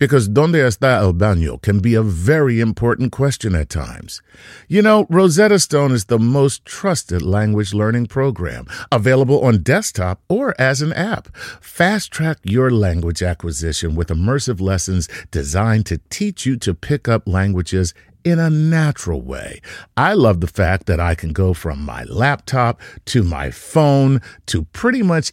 [0.00, 4.22] because ¿Dónde está el baño can be a very important question at times.
[4.66, 10.58] You know, Rosetta Stone is the most trusted language learning program, available on desktop or
[10.58, 11.28] as an app.
[11.60, 17.28] Fast track your language acquisition with immersive lessons designed to teach you to pick up
[17.28, 17.92] languages
[18.24, 19.60] in a natural way.
[19.96, 24.64] I love the fact that I can go from my laptop to my phone to
[24.64, 25.32] pretty much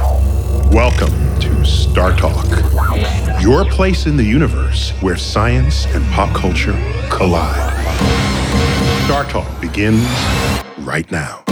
[0.73, 1.09] Welcome
[1.41, 6.71] to StarTalk, your place in the universe where science and pop culture
[7.09, 7.73] collide.
[9.05, 10.07] StarTalk begins
[10.87, 11.43] right now.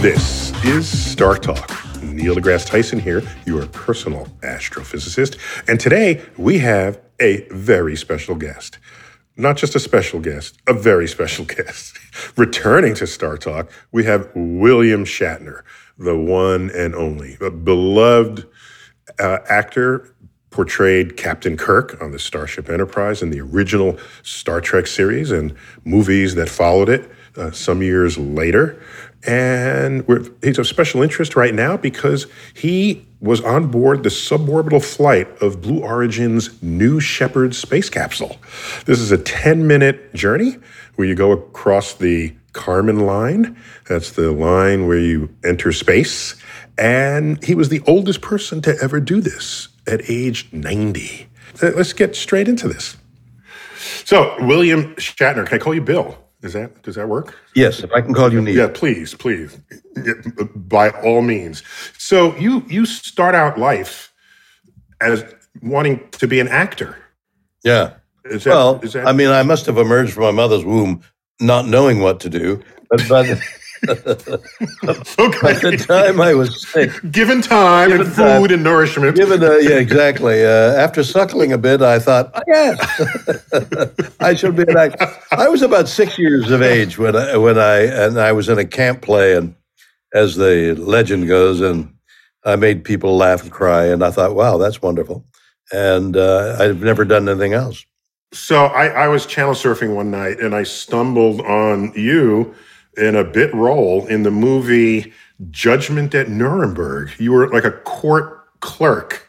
[0.00, 2.02] This is StarTalk.
[2.02, 5.36] Neil deGrasse Tyson here, your personal astrophysicist.
[5.68, 8.78] And today we have a very special guest.
[9.36, 11.98] Not just a special guest, a very special guest.
[12.38, 15.60] Returning to StarTalk, we have William Shatner
[15.98, 18.46] the one and only, a beloved
[19.18, 20.14] uh, actor
[20.50, 25.54] portrayed Captain Kirk on the Starship Enterprise in the original Star Trek series and
[25.84, 28.82] movies that followed it uh, some years later.
[29.26, 30.06] And
[30.42, 35.60] he's of special interest right now because he was on board the suborbital flight of
[35.60, 38.38] Blue Origin's New Shepard space capsule.
[38.86, 40.56] This is a 10 minute journey
[40.94, 43.56] where you go across the Kármán line.
[43.88, 46.34] That's the line where you enter space.
[46.76, 51.28] And he was the oldest person to ever do this at age 90.
[51.62, 52.96] Let's get straight into this.
[54.04, 56.16] So, William Shatner, can I call you Bill?
[56.42, 57.36] Is that does that work?
[57.54, 58.54] Yes, if I can call you Neil.
[58.54, 59.58] Yeah, please, please,
[60.54, 61.64] by all means.
[61.98, 64.12] So you you start out life
[65.00, 65.24] as
[65.62, 66.96] wanting to be an actor.
[67.64, 67.94] Yeah.
[68.24, 71.02] That, well, that, I mean, I must have emerged from my mother's womb
[71.40, 72.62] not knowing what to do.
[72.90, 73.34] But by the,
[73.88, 75.38] okay.
[75.40, 79.56] by the time I was sick, given time given and food and nourishment, given uh,
[79.56, 80.44] yeah, exactly.
[80.44, 85.14] Uh, after suckling a bit, I thought, oh, yes, I should be actor.
[85.30, 88.58] I was about six years of age when I, when I and I was in
[88.58, 89.54] a camp play, and
[90.14, 91.92] as the legend goes, and
[92.44, 95.24] I made people laugh and cry, and I thought, wow, that's wonderful.
[95.72, 97.84] And uh, I've never done anything else.
[98.32, 102.54] So I, I was channel surfing one night and I stumbled on you
[102.96, 105.12] in a bit role in the movie
[105.50, 107.10] Judgment at Nuremberg.
[107.18, 109.24] You were like a court clerk.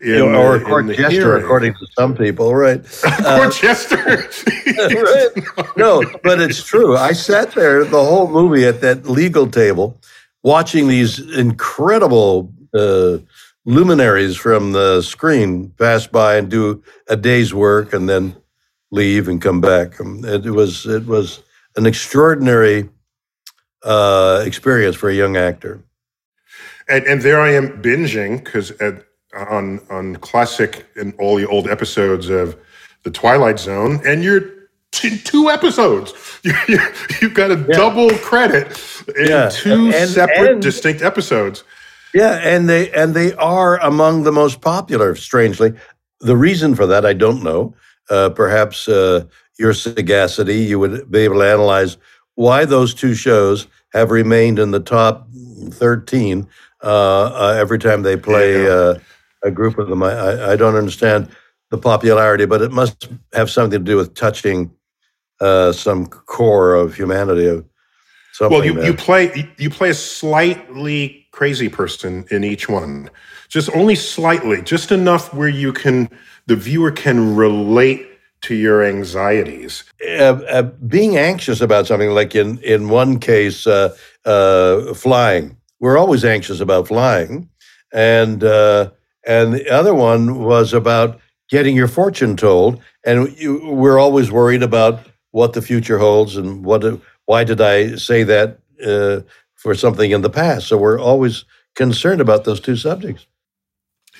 [0.00, 1.44] In, or a court jester, hearing.
[1.44, 2.84] according to some people, right?
[3.02, 3.96] court uh, jester.
[4.66, 5.76] right.
[5.78, 6.94] No, but it's true.
[6.94, 9.98] I sat there the whole movie at that legal table,
[10.42, 13.18] watching these incredible uh,
[13.64, 18.36] luminaries from the screen pass by and do a day's work, and then
[18.94, 20.00] leave and come back.
[20.00, 21.40] Um, it, was it was
[21.76, 22.88] an extraordinary
[23.82, 25.82] uh, experience for a young actor.
[26.88, 28.72] And, and there I am binging because
[29.34, 32.56] on on classic and all the old episodes of
[33.02, 34.42] the Twilight Zone, and you're
[34.92, 36.12] t- two episodes.
[36.68, 36.78] You,
[37.22, 37.74] you've got a yeah.
[37.74, 38.78] double credit
[39.16, 39.48] in yeah.
[39.48, 41.64] two and, separate, and, distinct episodes.
[42.12, 45.14] Yeah, and they and they are among the most popular.
[45.14, 45.72] Strangely,
[46.20, 47.74] the reason for that I don't know
[48.10, 49.24] uh, perhaps uh,
[49.58, 51.96] your sagacity, you would be able to analyze
[52.34, 55.28] why those two shows have remained in the top
[55.70, 56.46] 13
[56.82, 58.94] uh, uh every time they play uh,
[59.42, 60.02] a group of them.
[60.02, 61.28] I, I, don't understand
[61.70, 64.70] the popularity, but it must have something to do with touching
[65.40, 67.46] uh, some core of humanity.
[67.46, 67.64] Of
[68.32, 73.10] something Well, you, you play you play a slightly crazy person in each one,
[73.48, 76.08] just only slightly, just enough where you can
[76.46, 78.06] the viewer can relate
[78.42, 79.84] to your anxieties.
[80.06, 85.56] uh, uh, being anxious about something, like in in one case, uh, uh, flying.
[85.80, 87.48] We're always anxious about flying,
[87.92, 88.90] and uh,
[89.26, 94.62] and the other one was about getting your fortune told, and you, we're always worried
[94.62, 95.00] about
[95.30, 96.84] what the future holds and what.
[97.26, 99.20] Why did I say that uh,
[99.54, 100.66] for something in the past?
[100.68, 101.44] So we're always
[101.74, 103.26] concerned about those two subjects.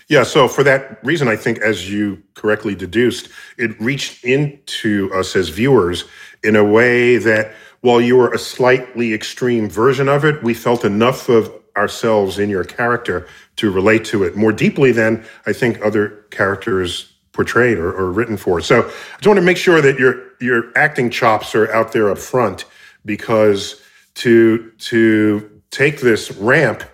[0.09, 5.35] Yeah, so for that reason, I think, as you correctly deduced, it reached into us
[5.35, 6.05] as viewers
[6.43, 10.85] in a way that while you were a slightly extreme version of it, we felt
[10.85, 15.81] enough of ourselves in your character to relate to it more deeply than I think
[15.83, 18.61] other characters portrayed or, or written for.
[18.61, 22.11] So I just want to make sure that your your acting chops are out there
[22.11, 22.65] up front
[23.05, 23.83] because
[24.15, 26.85] to to take this ramp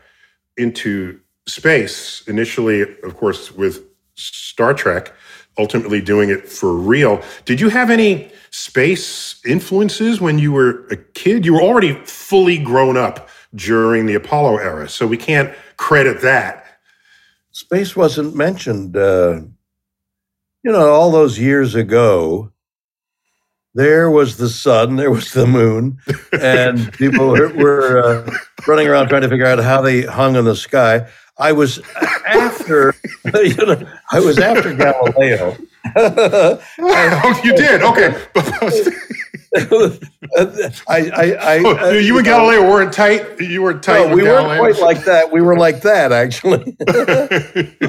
[0.56, 3.84] into space initially of course with
[4.14, 5.12] star trek
[5.58, 10.96] ultimately doing it for real did you have any space influences when you were a
[10.96, 16.20] kid you were already fully grown up during the apollo era so we can't credit
[16.20, 16.60] that
[17.52, 18.96] space wasn't mentioned.
[18.96, 19.40] Uh,
[20.62, 22.52] you know, all those years ago,
[23.74, 25.98] there was the sun, there was the moon,
[26.32, 28.30] and people were, uh,
[28.66, 31.08] running around trying to figure out how they hung in the sky.
[31.40, 31.80] I was
[32.26, 32.94] after,
[33.34, 33.82] you know,
[34.12, 35.56] I was after Galileo.
[35.96, 38.14] oh you did okay
[40.86, 44.60] I, I, I, Oh, you and galileo weren't tight you were tight No, we weren't
[44.60, 45.32] quite like that.
[45.32, 46.76] We were like that, actually.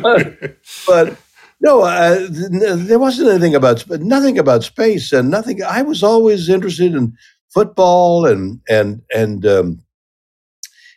[0.02, 0.58] but,
[0.88, 1.18] but
[1.62, 5.62] no, uh, there wasn't anything about nothing about space, and nothing.
[5.64, 7.16] I was always interested in
[7.50, 9.84] football, and and and um,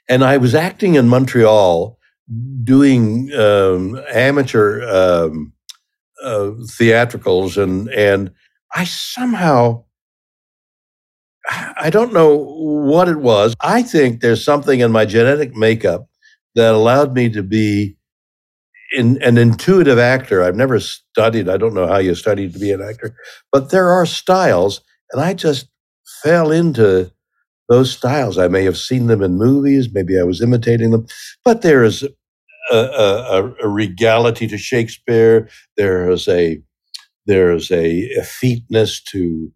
[0.08, 1.98] and I was acting in Montreal,
[2.62, 5.52] doing um, amateur um,
[6.22, 8.30] uh, theatricals, and and
[8.74, 9.84] I somehow.
[11.50, 13.54] I don't know what it was.
[13.60, 16.08] I think there's something in my genetic makeup
[16.54, 17.98] that allowed me to be
[18.96, 20.42] in, an intuitive actor.
[20.42, 23.16] I've never studied, I don't know how you study to be an actor,
[23.52, 24.80] but there are styles,
[25.12, 25.68] and I just
[26.22, 27.10] fell into
[27.68, 28.38] those styles.
[28.38, 31.06] I may have seen them in movies, maybe I was imitating them,
[31.44, 32.02] but there is
[32.70, 35.48] a, a, a regality to Shakespeare.
[35.76, 36.60] There is a
[37.26, 39.50] there is a effeteness to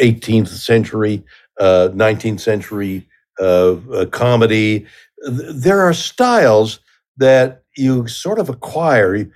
[0.00, 1.22] 18th century,
[1.58, 3.06] uh, 19th century
[3.40, 4.86] uh, uh, comedy.
[5.28, 6.80] There are styles
[7.18, 9.30] that you sort of acquire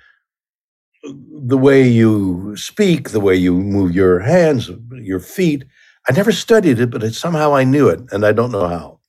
[1.03, 5.65] the way you speak, the way you move your hands, your feet.
[6.09, 9.01] I never studied it, but it, somehow I knew it, and I don't know how.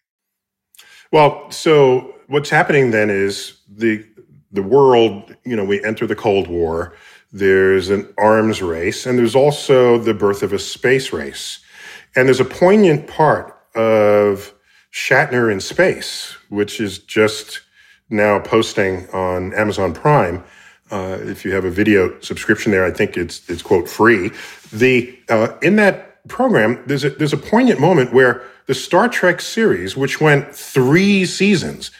[1.11, 4.05] Well, so what's happening then is the
[4.51, 6.95] the world, you know, we enter the Cold War.
[7.33, 11.59] There's an arms race, and there's also the birth of a space race.
[12.15, 14.53] And there's a poignant part of
[14.93, 17.61] Shatner in space, which is just
[18.09, 20.43] now posting on Amazon Prime.
[20.89, 24.31] Uh, if you have a video subscription there, I think it's it's quote free.
[24.71, 29.41] The uh, in that program, there's a there's a poignant moment where the Star Trek
[29.41, 31.91] series, which went three seasons,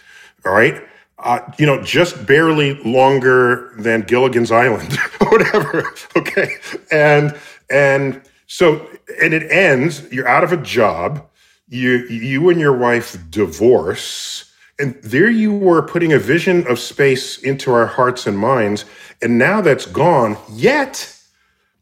[0.46, 0.84] all right,
[1.20, 6.56] uh, you know, just barely longer than Gilligan's Island or whatever, okay,
[6.92, 7.38] and
[7.70, 8.88] and so
[9.22, 10.12] and it ends.
[10.12, 11.26] You're out of a job.
[11.68, 14.52] You you and your wife divorce.
[14.78, 18.84] And there you were putting a vision of space into our hearts and minds.
[19.22, 20.38] And now that's gone.
[20.52, 21.15] Yet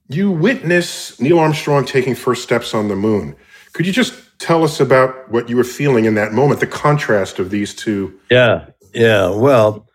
[0.09, 3.35] you witness Neil Armstrong taking first steps on the moon.
[3.73, 7.39] Could you just tell us about what you were feeling in that moment, the contrast
[7.39, 8.19] of these two?
[8.29, 9.29] Yeah, yeah.
[9.29, 9.87] Well,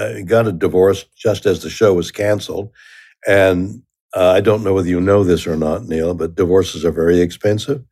[0.00, 2.70] I got a divorce just as the show was canceled,
[3.26, 3.82] and
[4.14, 7.20] uh, I don't know whether you know this or not, Neil, but divorces are very
[7.20, 7.82] expensive.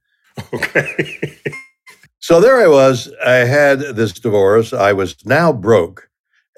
[0.53, 1.39] Okay.
[2.23, 3.13] So there I was.
[3.27, 4.73] I had this divorce.
[4.73, 6.09] I was now broke,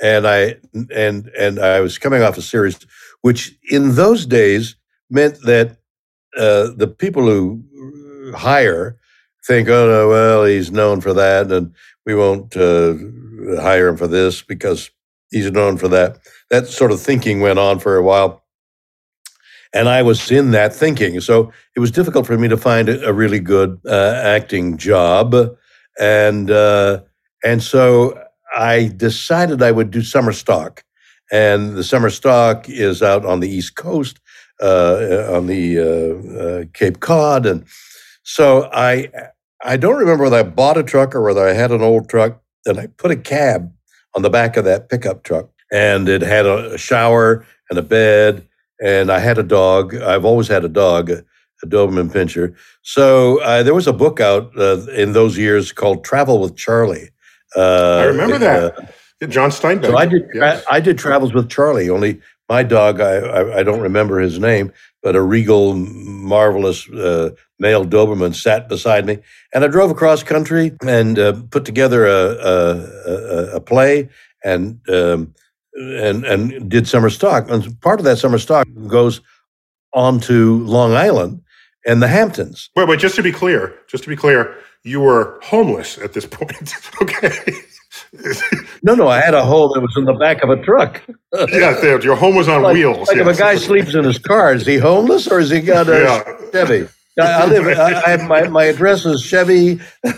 [0.02, 0.56] and I
[0.94, 2.78] and and I was coming off a series,
[3.23, 4.76] which in those days
[5.14, 5.78] meant that
[6.37, 7.62] uh, the people who
[8.37, 8.99] hire
[9.47, 11.73] think, oh no, well he's known for that, and
[12.04, 12.94] we won't uh,
[13.61, 14.90] hire him for this because
[15.30, 16.18] he's known for that.
[16.50, 18.44] That sort of thinking went on for a while.
[19.75, 21.21] And I was in that thinking.
[21.21, 25.35] So it was difficult for me to find a, really good uh, acting job.
[25.99, 27.00] And, uh,
[27.44, 28.16] and so
[28.56, 30.85] I decided I would do summer stock.
[31.33, 34.21] And the summer stock is out on the East Coast.
[34.62, 37.64] Uh, on the uh, uh, Cape Cod, and
[38.23, 39.08] so I
[39.64, 42.40] I don't remember whether I bought a truck or whether I had an old truck,
[42.66, 43.73] and I put a cab
[44.14, 48.46] on the back of that pickup truck, and it had a shower and a bed,
[48.82, 49.94] and I had a dog.
[49.94, 51.25] I've always had a dog, a
[51.66, 52.54] Doberman Pinscher.
[52.82, 57.11] So uh, there was a book out uh, in those years called Travel with Charlie.
[57.56, 58.94] Uh, I remember that.
[59.28, 59.87] John Steinbeck.
[59.87, 60.28] So I did.
[60.34, 60.64] Yes.
[60.70, 61.88] I did travels with Charlie.
[61.88, 64.72] Only my dog, I, I, I don't remember his name,
[65.02, 69.18] but a regal, marvelous uh, male Doberman sat beside me,
[69.52, 74.08] and I drove across country and uh, put together a a, a, play
[74.44, 75.34] and um,
[75.74, 77.50] and and did summer stock.
[77.50, 79.20] And part of that summer stock goes
[79.92, 81.42] on to Long Island
[81.86, 82.70] and the Hamptons.
[82.76, 83.00] Wait, wait.
[83.00, 86.75] Just to be clear, just to be clear, you were homeless at this point.
[87.03, 87.31] okay
[88.83, 91.03] no, no, I had a home that was in the back of a truck.
[91.53, 93.09] yeah, your home was on like, wheels.
[93.09, 93.26] Like yes.
[93.26, 96.00] if a guy sleeps in his car, is he homeless or is he got a
[96.00, 96.23] yeah.
[96.53, 96.88] Chevy?
[97.21, 97.79] I, live.
[97.79, 99.81] I, I, my my address is Chevy.
[100.05, 100.12] on,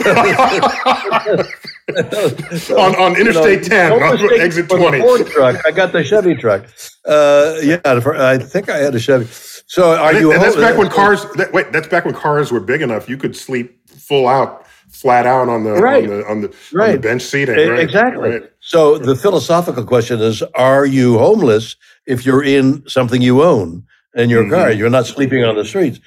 [2.96, 5.00] on Interstate you know, 10, on exit 20.
[5.00, 5.66] Ford truck.
[5.66, 6.64] I got the Chevy truck.
[7.04, 9.26] Uh, yeah, I think I had a Chevy.
[9.66, 10.32] So are and you?
[10.32, 11.26] And that's back when cars.
[11.34, 13.10] That, wait, that's back when cars were big enough.
[13.10, 16.04] You could sleep full out flat out on the right.
[16.04, 16.88] on the on the, right.
[16.88, 17.54] on the bench seating.
[17.54, 17.78] Right.
[17.78, 18.30] Exactly.
[18.30, 18.52] Right.
[18.60, 21.76] So the philosophical question is: Are you homeless
[22.06, 23.84] if you're in something you own
[24.14, 24.54] in your mm-hmm.
[24.54, 24.70] car?
[24.70, 26.00] You're not sleeping on the streets.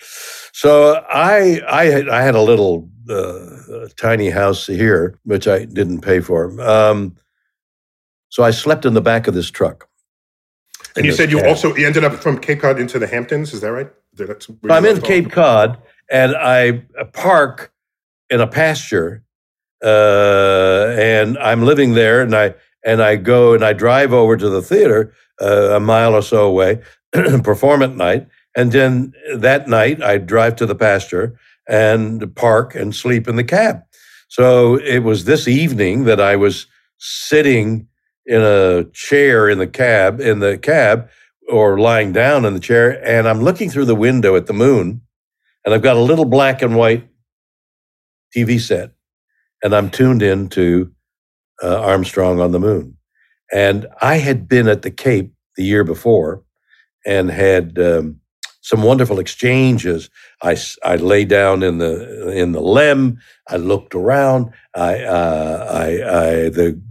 [0.54, 6.02] So I I had, I had a little uh, tiny house here, which I didn't
[6.02, 6.60] pay for.
[6.62, 7.16] Um,
[8.30, 9.88] so I slept in the back of this truck.
[10.96, 13.54] And you said you also you ended up from Cape Cod into the Hamptons.
[13.54, 13.90] Is that right?
[14.70, 15.78] I'm in Cape Cod,
[16.12, 17.72] and I park
[18.30, 19.24] in a pasture,
[19.84, 22.56] uh, and I'm living there, and I
[22.86, 26.46] and I go and I drive over to the theater uh, a mile or so
[26.46, 26.82] away,
[27.44, 32.96] perform at night, and then that night I drive to the pasture and park and
[32.96, 33.84] sleep in the cab.
[34.28, 36.68] So it was this evening that I was
[36.98, 37.88] sitting
[38.26, 41.10] in a chair in the cab in the cab
[41.50, 45.02] or lying down in the chair and I'm looking through the window at the moon
[45.66, 47.09] and I've got a little black and white
[48.36, 48.92] TV set,
[49.64, 50.92] and I'm tuned in to
[51.64, 52.98] uh, Armstrong on the Moon.
[53.52, 56.44] And I had been at the Cape the year before
[57.06, 58.20] and had um,
[58.62, 60.10] some wonderful exchanges.
[60.42, 63.20] I, I lay down in the in the lem.
[63.48, 64.52] I looked around.
[64.76, 66.82] I, uh, I, I the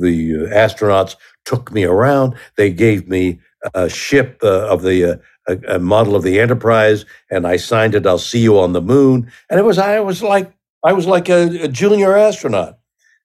[0.00, 2.34] the astronauts took me around.
[2.56, 3.40] They gave me
[3.74, 5.16] a ship uh, of the uh,
[5.48, 8.06] a, a, model of the Enterprise, and I signed it.
[8.06, 9.30] I'll see you on the moon.
[9.50, 10.52] And it was I was like
[10.84, 12.78] I was like a, a junior astronaut.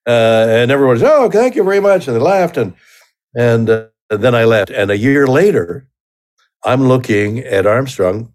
[0.07, 2.73] Uh, and everyone said, "Oh, thank you very much," and they laughed, and
[3.35, 4.69] and uh, then I left.
[4.71, 5.85] And a year later,
[6.63, 8.31] I'm looking at Armstrong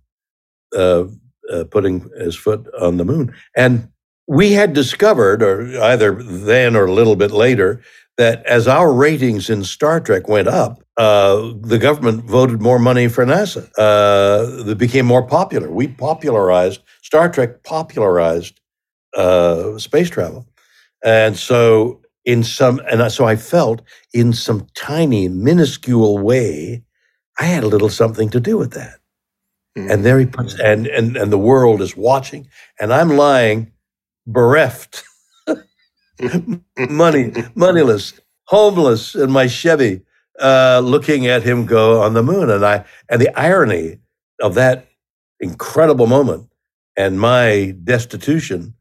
[0.76, 1.04] uh,
[1.50, 3.88] uh, putting his foot on the moon, and
[4.26, 7.80] we had discovered, or either then or a little bit later,
[8.18, 13.08] that as our ratings in Star Trek went up, uh, the government voted more money
[13.08, 13.68] for NASA.
[13.78, 15.70] Uh, it became more popular.
[15.70, 18.60] We popularized Star Trek, popularized
[19.16, 20.46] uh, space travel.
[21.04, 26.84] And so, in some, and so I felt in some tiny, minuscule way,
[27.40, 29.00] I had a little something to do with that.
[29.76, 29.90] Mm-hmm.
[29.90, 32.46] And there he puts, and, and, and the world is watching,
[32.78, 33.72] and I'm lying
[34.26, 35.02] bereft,
[36.78, 38.12] money, moneyless,
[38.44, 40.02] homeless in my Chevy,
[40.40, 42.50] uh, looking at him go on the moon.
[42.50, 43.98] And I, and the irony
[44.40, 44.86] of that
[45.40, 46.48] incredible moment
[46.96, 48.74] and my destitution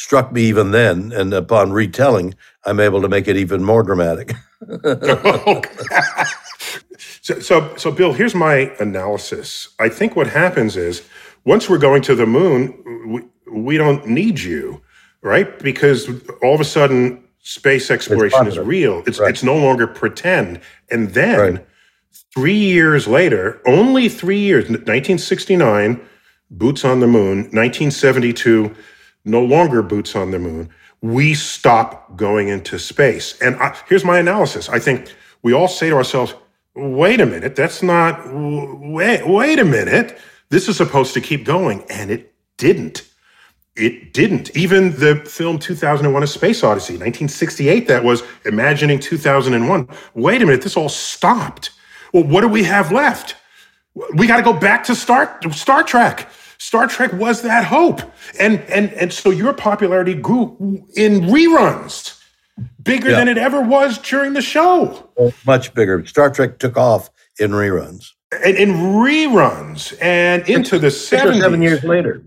[0.00, 1.12] struck me even then.
[1.12, 4.32] And upon retelling, I'm able to make it even more dramatic.
[7.20, 9.68] so, so, so, Bill, here's my analysis.
[9.78, 11.06] I think what happens is
[11.44, 12.74] once we're going to the moon,
[13.06, 14.80] we, we don't need you,
[15.20, 15.58] right?
[15.58, 16.08] Because
[16.42, 19.02] all of a sudden, space exploration is real.
[19.06, 19.30] It's right.
[19.30, 20.60] it's no longer pretend.
[20.90, 21.66] And then right.
[22.34, 26.00] three years later, only three years, 1969,
[26.50, 28.74] boots on the moon, 1972
[29.24, 30.70] no longer boots on the moon,
[31.02, 33.40] we stop going into space.
[33.40, 34.68] And I, here's my analysis.
[34.68, 36.34] I think we all say to ourselves,
[36.74, 40.18] wait a minute, that's not, wait, wait a minute.
[40.50, 41.84] This is supposed to keep going.
[41.88, 43.06] And it didn't.
[43.76, 44.54] It didn't.
[44.56, 49.88] Even the film 2001 A Space Odyssey, 1968, that was imagining 2001.
[50.14, 51.70] Wait a minute, this all stopped.
[52.12, 53.36] Well, what do we have left?
[54.14, 56.28] We got to go back to Star, Star Trek.
[56.60, 58.00] Star Trek was that hope.
[58.38, 60.56] And and and so your popularity grew
[60.94, 62.16] in reruns.
[62.82, 63.16] Bigger yeah.
[63.16, 65.10] than it ever was during the show.
[65.46, 66.04] Much bigger.
[66.06, 68.10] Star Trek took off in reruns.
[68.44, 71.40] and, and reruns and into the Six 70s.
[71.40, 72.22] seven years later.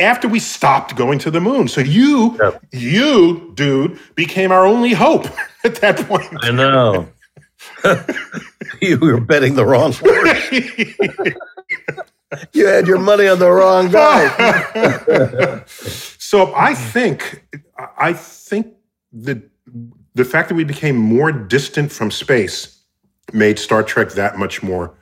[0.00, 1.68] After we stopped going to the moon.
[1.68, 2.58] So you, Yeah.
[2.72, 5.26] you, dude, became our only hope
[5.64, 6.26] at that point.
[6.42, 7.06] I know.
[8.80, 10.50] you were betting the wrong horse.
[12.52, 15.64] You had your money on the wrong guy.
[15.66, 17.44] so I think,
[17.98, 18.68] I think
[19.12, 19.42] that
[20.14, 22.82] the fact that we became more distant from space
[23.32, 24.94] made Star Trek that much more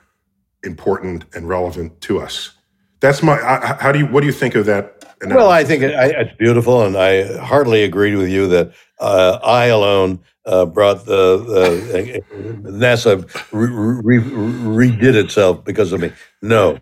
[0.63, 2.51] important and relevant to us.
[2.99, 3.37] That's my.
[3.79, 4.07] How do you?
[4.07, 5.05] What do you think of that?
[5.25, 9.39] Well, I think it, I, it's beautiful, and I heartily agreed with you that uh,
[9.43, 16.11] I alone uh, brought the, the NASA re, re, redid itself because of me.
[16.41, 16.79] No,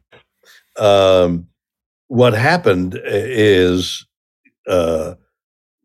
[0.80, 1.48] um,
[2.08, 4.06] what happened is
[4.68, 5.16] uh,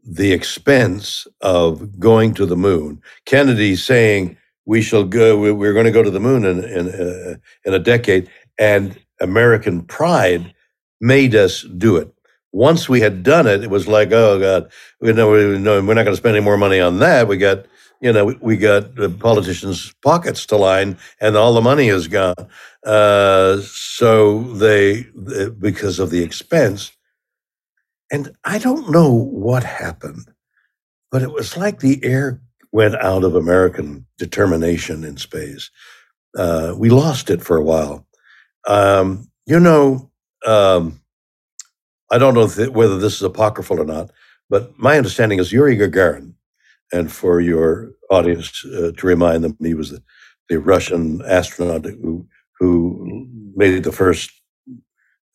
[0.04, 3.02] the expense of going to the moon.
[3.26, 5.38] Kennedy saying we shall go.
[5.38, 8.98] we- We're going to go to the moon in in, uh, in a decade, and
[9.20, 10.54] American pride
[11.00, 12.10] made us do it
[12.52, 14.70] once we had done it, it was like, oh god,
[15.00, 17.28] we know we know we're not going to spend any more money on that.
[17.28, 17.66] We got,
[18.02, 22.08] you know, we, we got the politicians' pockets to line, and all the money is
[22.08, 22.34] gone.
[22.84, 26.92] Uh, so they, they- because of the expense,
[28.12, 30.28] and I don't know what happened,
[31.12, 32.42] but it was like the air
[32.72, 35.70] went out of American determination in space.
[36.36, 38.06] Uh, we lost it for a while.
[38.68, 40.10] Um, you know.
[40.46, 41.00] Um,
[42.10, 44.10] I don't know th- whether this is apocryphal or not,
[44.50, 46.34] but my understanding is Yuri Gagarin,
[46.92, 50.02] and for your audience uh, to remind them, he was the,
[50.48, 52.26] the Russian astronaut who
[52.58, 54.30] who made the first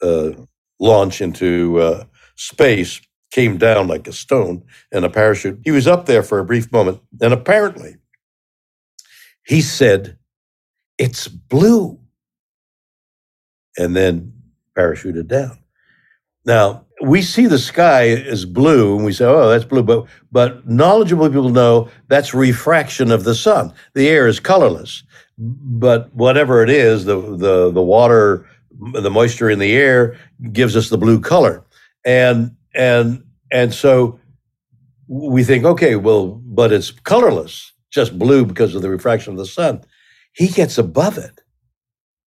[0.01, 0.31] uh,
[0.79, 5.59] launch into uh, space, came down like a stone in a parachute.
[5.65, 7.97] He was up there for a brief moment, and apparently,
[9.45, 10.17] he said,
[10.97, 11.99] "It's blue,"
[13.77, 14.33] and then
[14.77, 15.57] parachuted down.
[16.45, 20.67] Now we see the sky as blue, and we say, "Oh, that's blue," but but
[20.67, 23.73] knowledgeable people know that's refraction of the sun.
[23.93, 25.03] The air is colorless,
[25.38, 28.45] but whatever it is, the the the water,
[28.93, 30.17] the moisture in the air
[30.51, 31.63] gives us the blue color,
[32.05, 34.19] and and and so
[35.07, 39.45] we think, okay, well, but it's colorless, just blue because of the refraction of the
[39.45, 39.81] sun.
[40.33, 41.41] He gets above it,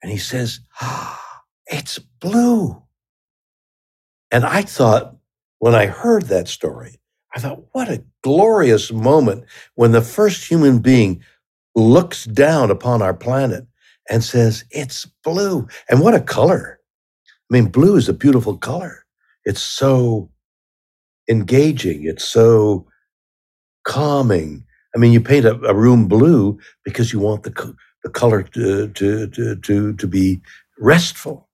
[0.02, 2.82] and he says, ah, "It's blue."
[4.30, 5.16] And I thought,
[5.58, 7.00] when I heard that story,
[7.34, 11.22] I thought, what a glorious moment when the first human being
[11.74, 13.66] looks down upon our planet
[14.08, 15.68] and says, it's blue.
[15.88, 16.80] And what a color.
[17.50, 19.04] I mean, blue is a beautiful color.
[19.44, 20.30] It's so
[21.28, 22.86] engaging, it's so
[23.84, 24.64] calming.
[24.94, 28.88] I mean, you paint a, a room blue because you want the, the color to,
[28.88, 30.40] to, to, to, to be
[30.78, 31.48] restful.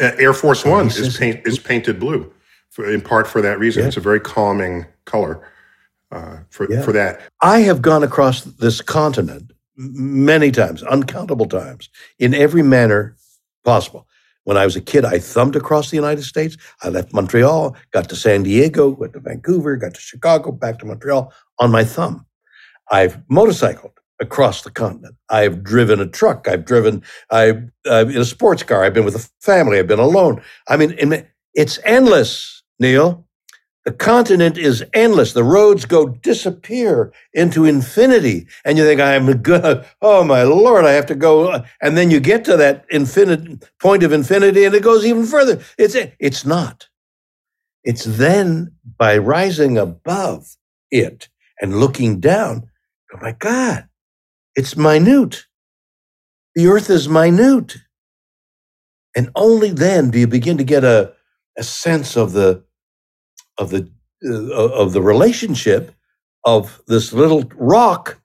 [0.00, 2.32] Uh, Air Force One he is paint is painted blue,
[2.70, 3.82] for, in part for that reason.
[3.82, 3.88] Yeah.
[3.88, 5.46] It's a very calming color
[6.10, 6.82] uh, for Yeah.
[6.82, 7.20] for that.
[7.42, 13.16] I have gone across this continent many times, uncountable times, in every manner
[13.64, 14.06] possible.
[14.44, 16.56] When I was a kid, I thumbed across the United States.
[16.82, 20.86] I left Montreal, got to San Diego, went to Vancouver, got to Chicago, back to
[20.86, 22.26] Montreal on my thumb.
[22.90, 25.16] I've motorcycled across the continent.
[25.28, 26.46] I've driven a truck.
[26.48, 28.84] I've driven I've in a sports car.
[28.84, 29.78] I've been with a family.
[29.78, 30.42] I've been alone.
[30.68, 33.26] I mean, it's endless, Neil.
[33.86, 35.32] The continent is endless.
[35.32, 38.46] The roads go disappear into infinity.
[38.64, 39.86] And you think, I'm good.
[40.02, 41.64] Oh, my Lord, I have to go.
[41.80, 45.60] And then you get to that infinite point of infinity and it goes even further.
[45.78, 46.88] It's, it's not.
[47.82, 50.56] It's then by rising above
[50.90, 51.30] it
[51.62, 52.68] and looking down,
[53.14, 53.88] oh my God,
[54.56, 55.44] it's minute.
[56.54, 57.76] The earth is minute.
[59.16, 61.12] And only then do you begin to get a,
[61.58, 62.64] a sense of the
[63.58, 63.90] of the
[64.24, 65.94] uh, of the relationship
[66.44, 68.20] of this little rock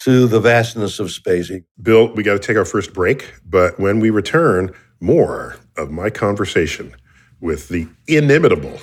[0.00, 1.50] to the vastness of space.
[1.80, 6.10] Bill, we got to take our first break, but when we return, more of my
[6.10, 6.94] conversation
[7.40, 8.78] with the inimitable,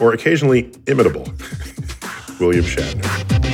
[0.00, 1.24] or occasionally imitable,
[2.40, 3.53] William Shatner.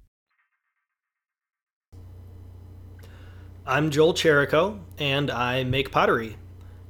[3.71, 6.35] I'm Joel Cherico, and I make pottery.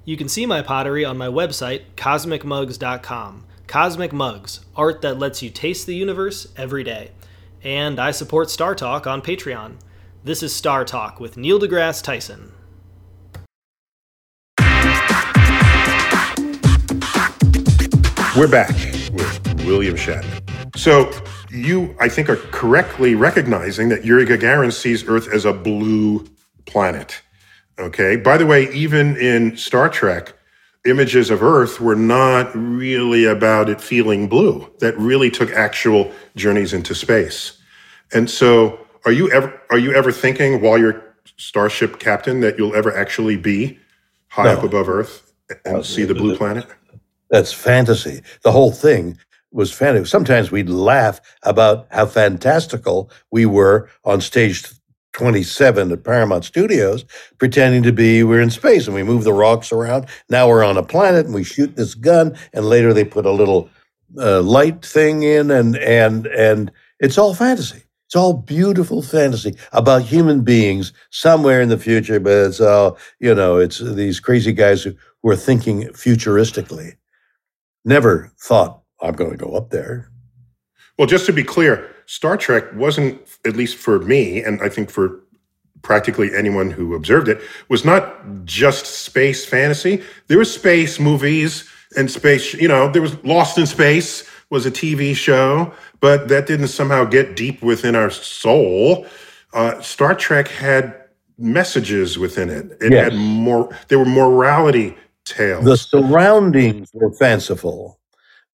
[0.04, 3.46] You can see my pottery on my website, cosmicmugs.com.
[3.68, 7.12] Cosmic Mugs, art that lets you taste the universe every day.
[7.64, 9.76] And I support StarTalk on Patreon.
[10.24, 12.52] This is StarTalk with Neil deGrasse Tyson.
[18.36, 18.74] We're back
[19.14, 20.76] with William Shatner.
[20.76, 21.12] So
[21.52, 26.26] you, I think, are correctly recognizing that Yuri Gagarin sees Earth as a blue
[26.72, 27.22] planet.
[27.80, 28.16] Okay.
[28.16, 30.34] By the way, even in Star Trek,
[30.86, 34.70] images of Earth were not really about it feeling blue.
[34.80, 37.58] That really took actual journeys into space.
[38.14, 41.02] And so, are you ever are you ever thinking while you're
[41.38, 43.78] starship captain that you'll ever actually be
[44.28, 44.58] high No.
[44.58, 45.34] up above Earth
[45.66, 46.66] and uh, see the blue planet?
[47.30, 48.22] That's fantasy.
[48.44, 49.18] The whole thing
[49.52, 50.06] was fantasy.
[50.06, 54.64] Sometimes we'd laugh about how fantastical we were on stage
[55.14, 57.06] 27 at Paramount Studios,
[57.38, 60.08] pretending to be we're in space and we move the rocks around.
[60.30, 63.32] Now we're on a planet and we shoot this gun, and later they put a
[63.32, 63.70] little
[64.18, 67.84] uh, light thing in, and and and it's all fantasy.
[68.08, 73.34] It's all beautiful fantasy about human beings somewhere in the future, but it's all you
[73.34, 73.58] know.
[73.58, 76.98] It's these crazy guys who, who are thinking futuristically.
[77.86, 80.10] Never thought I'm going to go up there.
[80.98, 84.90] Well, just to be clear, Star Trek wasn't, at least for me, and I think
[84.90, 85.20] for
[85.82, 90.04] practically anyone who observed it, was not just space fantasy.
[90.28, 94.72] There was space movies and space, you know, there was Lost in Space was a
[94.72, 99.06] TV show, but that didn't somehow get deep within our soul.
[99.54, 100.96] Uh, Star Trek had
[101.40, 102.78] messages within it.
[102.82, 103.12] It Yes.
[103.12, 105.66] had more, there were morality tales.
[105.66, 108.00] The surroundings were fanciful,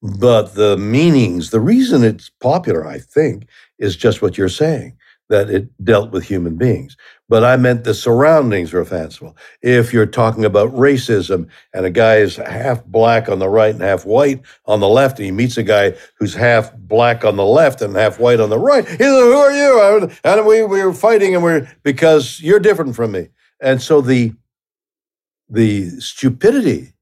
[0.01, 3.47] but the meanings, the reason it's popular, I think,
[3.79, 4.97] is just what you're saying
[5.29, 6.95] that it dealt with human beings.
[7.29, 9.35] But I meant the surroundings were fanciful.
[9.61, 13.81] If you're talking about racism and a guy is half black on the right and
[13.81, 17.45] half white on the left, and he meets a guy who's half black on the
[17.45, 20.11] left and half white on the right, he's like, Who are you?
[20.23, 23.27] And we, we were fighting, and we're because you're different from me.
[23.59, 24.33] And so the
[25.49, 26.93] the stupidity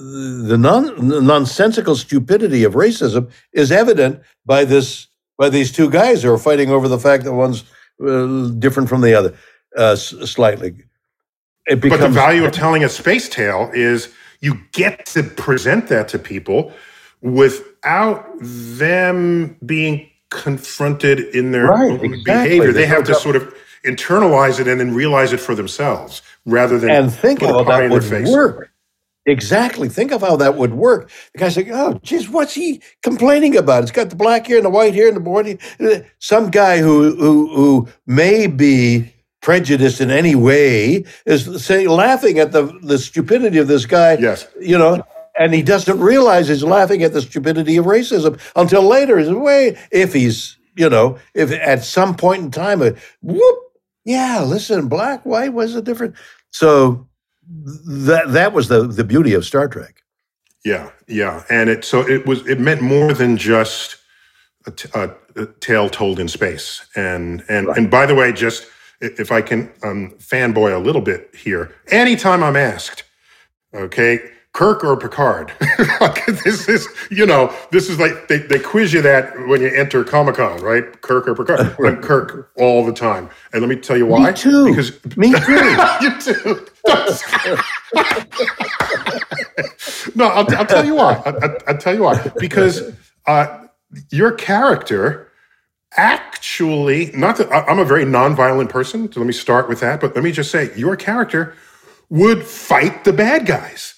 [0.00, 5.06] the non, nonsensical stupidity of racism is evident by this
[5.38, 7.64] by these two guys who are fighting over the fact that one's
[8.06, 9.34] uh, different from the other
[9.78, 10.74] uh, s- slightly.
[11.66, 16.08] It But the value of telling a space tale is you get to present that
[16.08, 16.72] to people
[17.22, 22.22] without them being confronted in their Right, own exactly.
[22.24, 22.72] behavior.
[22.72, 26.78] They There's have to sort of internalize it and then realize it for themselves rather
[26.78, 28.28] than and think how that would face.
[28.28, 28.70] work.
[29.26, 29.88] Exactly.
[29.88, 31.10] Think of how that would work.
[31.32, 33.82] The guy's like, oh, geez, what's he complaining about?
[33.82, 35.58] It's got the black hair and the white hair and the body.
[36.18, 42.52] Some guy who who who may be prejudiced in any way is saying, laughing at
[42.52, 44.14] the the stupidity of this guy.
[44.14, 44.48] Yes.
[44.58, 45.04] You know,
[45.38, 49.18] and he doesn't realize he's laughing at the stupidity of racism until later.
[49.18, 53.58] He's way if he's you know if at some point in time, uh, whoop,
[54.06, 56.14] yeah, listen, black, white was a different.
[56.52, 57.06] So
[57.50, 60.02] that that was the the beauty of Star Trek.
[60.64, 63.96] Yeah, yeah, and it so it was it meant more than just
[64.66, 66.86] a, t- a, a tale told in space.
[66.96, 67.78] And and Right.
[67.78, 68.66] and by the way, just
[69.00, 73.04] if I can um, fanboy a little bit here, anytime I'm asked,
[73.74, 74.20] okay,
[74.52, 75.52] Kirk or Picard,
[76.44, 80.02] this is you know this is like they, they quiz you that when you enter
[80.04, 81.00] Comic Con, right?
[81.02, 81.76] Kirk or Picard?
[81.84, 84.30] I'm Kirk all the time, and let me tell you why.
[84.30, 84.66] Me too.
[84.68, 85.76] Because Me too.
[86.02, 86.66] you too.
[90.14, 91.14] no, I'll, I'll tell you why.
[91.24, 92.20] I, I, I'll tell you why.
[92.38, 92.92] Because
[93.26, 93.66] uh,
[94.10, 95.30] your character
[95.96, 100.00] actually, not that I- I'm a very nonviolent person, so let me start with that.
[100.00, 101.54] But let me just say, your character
[102.08, 103.94] would fight the bad guys.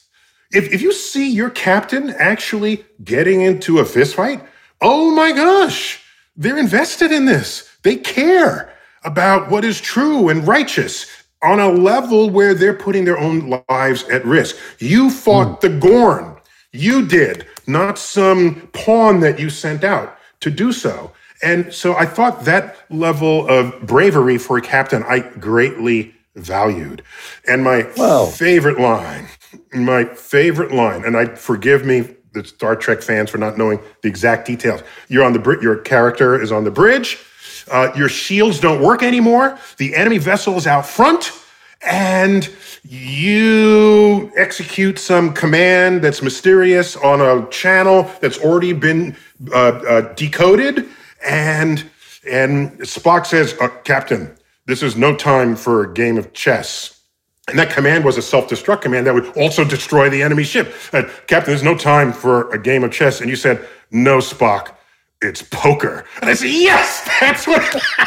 [0.52, 4.46] If, if you see your captain actually getting into a fistfight,
[4.80, 6.02] oh my gosh,
[6.36, 7.70] they're invested in this.
[7.82, 8.72] They care
[9.04, 11.06] about what is true and righteous
[11.42, 14.56] on a level where they're putting their own lives at risk.
[14.78, 15.66] You fought hmm.
[15.68, 16.36] the Gorn.
[16.72, 21.12] You did, not some pawn that you sent out to do so.
[21.42, 27.02] And so I thought that level of bravery for a captain I greatly valued.
[27.48, 28.26] And my Wow.
[28.26, 29.28] favorite line,
[29.72, 34.08] my favorite line, and I forgive me, the Star Trek fans, for not knowing the
[34.08, 34.82] exact details.
[35.08, 37.18] You're on the your character is on the bridge.
[37.70, 39.58] Uh, your shields don't work anymore.
[39.76, 41.32] The enemy vessel is out front,
[41.82, 42.48] and
[42.82, 49.16] you execute some command that's mysterious on a channel that's already been
[49.52, 50.88] uh, uh, decoded.
[51.24, 51.84] And
[52.30, 54.34] and Spock says, uh, "Captain,
[54.66, 57.01] this is no time for a game of chess."
[57.48, 60.72] And that command was a self-destruct command that would also destroy the enemy ship.
[60.92, 63.20] Uh, Captain, there's no time for a game of chess.
[63.20, 64.74] And you said, "No, Spock."
[65.22, 66.04] It's poker.
[66.20, 67.62] And I said, yes, that's what,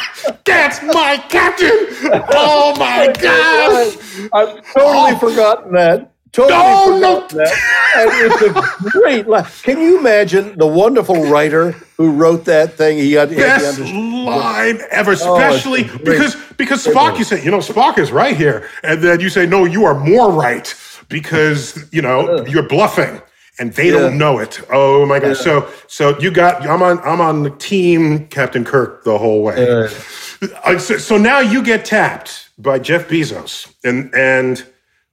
[0.45, 1.69] that's my captain.
[2.37, 4.29] Oh my gosh.
[4.33, 6.11] I've totally forgotten that.
[6.35, 7.27] Totally No, no.
[7.31, 9.45] it's a great line.
[9.63, 12.97] Can you imagine the wonderful writer who wrote that thing?
[12.97, 17.43] He had, he Best the line ever, Oh, especially great- because because Spock, you say,
[17.43, 20.73] you know, Spock is right here, and then you say, no, you are more right
[21.09, 23.21] because you know you're bluffing,
[23.59, 23.99] and they Yeah.
[23.99, 24.59] don't know it.
[24.71, 25.39] Oh my gosh!
[25.39, 29.87] So so you got I'm on I'm on the team Captain Kirk the whole way.
[30.65, 34.65] Uh, so, so now you get tapped by Jeff Bezos, and and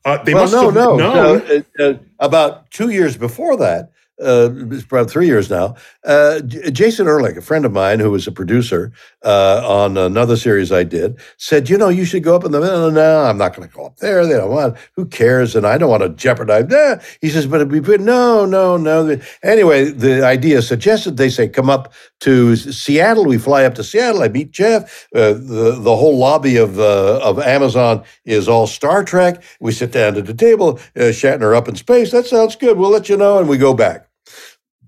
[0.05, 0.97] uh, they Well, must no, have no.
[0.97, 1.43] known.
[1.79, 7.07] Uh, uh, about two years before that, uh, it's about three years now, uh, Jason
[7.07, 8.92] Ehrlich, a friend of mine who was a producer
[9.25, 12.61] uh, on another series I did, said, "You know, you should go up in the
[12.61, 14.27] middle." No, I'm not going to go up there.
[14.27, 14.77] They don't want.
[14.94, 15.57] Who cares?
[15.57, 16.66] And I don't want to jeopardize.
[16.68, 16.96] Nah.
[17.20, 19.18] He says, "But it'd be good." No, no, no.
[19.42, 24.22] Anyway, the idea suggested they say, "Come up to Seattle." We fly up to Seattle.
[24.22, 25.09] I meet Jeff.
[25.14, 29.42] Uh, the the whole lobby of uh, of Amazon is all Star Trek.
[29.61, 30.79] We sit down at the table.
[30.96, 32.12] Uh, Shatner up in space.
[32.12, 32.79] That sounds good.
[32.79, 34.12] We'll let you know, and we go back.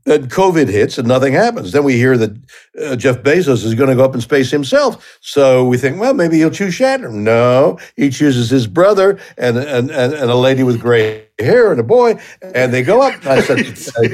[0.04, 1.72] Then COVID hits and nothing happens.
[1.72, 2.36] Then we hear that
[2.82, 5.18] uh, Jeff Bezos is going to go up in space himself.
[5.22, 7.10] So we think, well, maybe he'll choose Shatner.
[7.10, 11.80] No, he chooses his brother and and and, and a lady with gray hair and
[11.80, 13.26] a boy, and they go up.
[13.26, 13.58] I said,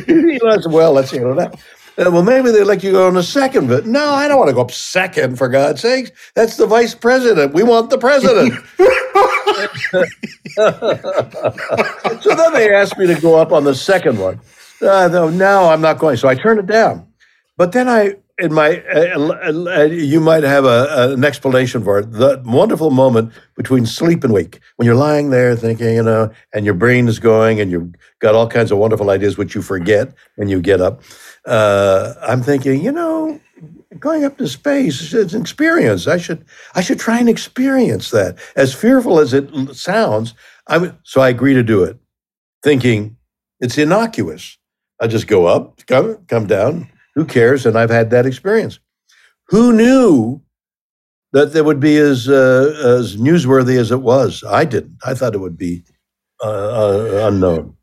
[0.08, 1.54] Elon said, well, let's handle that.
[1.98, 4.38] Uh, well, maybe they'd like you to go on a second, but no, I don't
[4.38, 6.10] want to go up second, for God's sakes.
[6.34, 7.52] That's the vice president.
[7.52, 8.54] We want the president.
[12.22, 14.40] so then they asked me to go up on the second one.
[14.82, 16.16] Uh, no, no, I'm not going.
[16.16, 17.06] So I turned it down.
[17.56, 22.10] But then I, in my, uh, you might have a, an explanation for it.
[22.12, 26.64] The wonderful moment between sleep and wake, when you're lying there thinking, you know, and
[26.64, 30.14] your brain is going, and you've got all kinds of wonderful ideas which you forget
[30.36, 31.02] when you get up.
[31.44, 33.38] Uh, I'm thinking, you know,
[33.98, 36.06] going up to space is an experience.
[36.06, 38.38] I should, I should try and experience that.
[38.56, 40.32] As fearful as it sounds,
[40.66, 41.98] I would, so I agree to do it,
[42.62, 43.16] thinking
[43.58, 44.56] it's innocuous.
[45.00, 46.88] I just go up, come, come down.
[47.14, 47.66] Who cares?
[47.66, 48.78] And I've had that experience.
[49.46, 50.40] Who knew
[51.32, 54.44] that there would be as uh, as newsworthy as it was?
[54.48, 54.96] I didn't.
[55.04, 55.82] I thought it would be
[56.42, 57.76] uh, uh, unknown.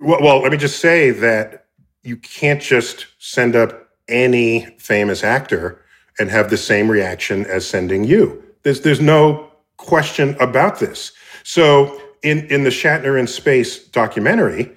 [0.00, 1.66] Well, well, let me just say that
[2.02, 5.80] you can't just send up any famous actor
[6.18, 8.42] and have the same reaction as sending you.
[8.62, 11.12] There's there's no question about this.
[11.44, 14.76] So in in the Shatner in space documentary,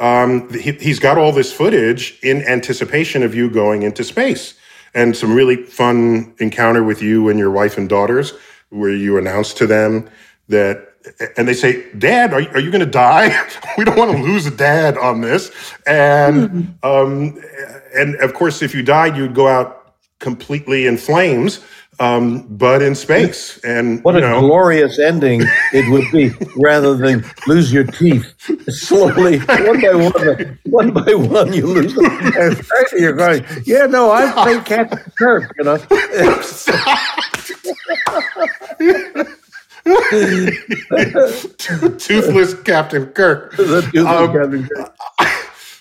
[0.00, 4.54] um, he, he's got all this footage in anticipation of you going into space,
[4.94, 8.32] and some really fun encounter with you and your wife and daughters,
[8.70, 10.08] where you announce to them
[10.48, 10.84] that.
[11.36, 13.28] And they say, "Dad, are, are you going to die?
[13.78, 15.50] we don't want to lose a dad on this."
[15.86, 17.40] And um,
[17.94, 21.60] and of course, if you died, you'd go out completely in flames
[22.00, 23.58] um, but in space.
[23.64, 28.34] And What a know, glorious ending it would be, rather than lose your teeth
[28.68, 32.06] slowly, one by one, one by one, you lose them.
[32.06, 35.78] And finally you're going, yeah, no, I played Captain Kirk, you know.
[41.98, 43.52] toothless Captain Kirk.
[43.56, 44.94] The tooth of Um, Captain Kirk.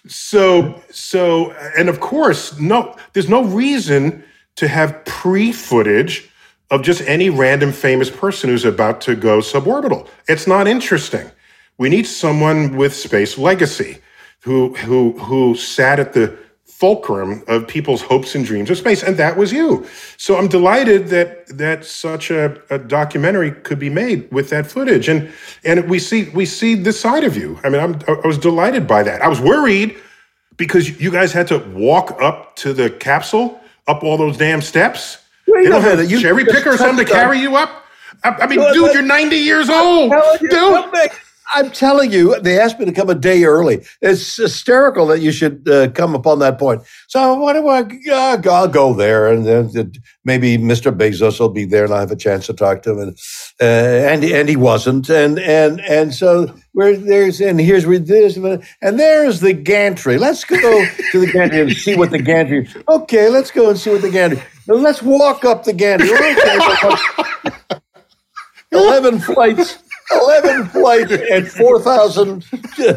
[0.09, 4.23] So, so, and of course, no, there's no reason
[4.57, 6.29] to have pre-footage
[6.69, 10.07] of just any random famous person who's about to go suborbital.
[10.27, 11.31] It's not interesting.
[11.77, 13.99] We need someone with space legacy,
[14.41, 19.17] who who who sat at the fulcrum of people's hopes and dreams of space, and
[19.17, 19.87] that was you.
[20.17, 25.07] So I'm delighted that that such a, a documentary could be made with that footage,
[25.07, 25.31] and
[25.63, 27.59] and we see we see this side of you.
[27.63, 29.21] I mean, I'm, I was delighted by that.
[29.21, 29.97] I was worried
[30.57, 35.23] because you guys had to walk up to the capsule, up all those damn steps.
[35.47, 37.85] Wait they don't have a cherry picker or something to carry you up.
[38.23, 40.85] I, I mean, No, dude, you're 90 years old, you, dude.
[41.53, 43.85] I'm telling you, they asked me to come a day early.
[44.01, 46.81] It's hysterical that you should uh, come upon that point.
[47.07, 47.81] So what do I?
[48.11, 49.85] Uh, I'll go there, and then uh,
[50.25, 50.95] maybe Mr.
[50.95, 52.99] Bezos will be there, and I will have a chance to talk to him.
[52.99, 53.17] And
[53.61, 53.63] uh,
[54.11, 58.99] and and he wasn't, and and and so where there's and here's where this and
[58.99, 60.17] there's the gantry.
[60.17, 62.67] Let's go to the gantry and see what the gantry.
[62.89, 64.43] Okay, let's go and see what the gantry.
[64.67, 66.11] Let's walk up the gantry.
[66.11, 67.79] Okay,
[68.71, 69.86] Eleven flights.
[70.11, 72.45] 11 flights at 4,000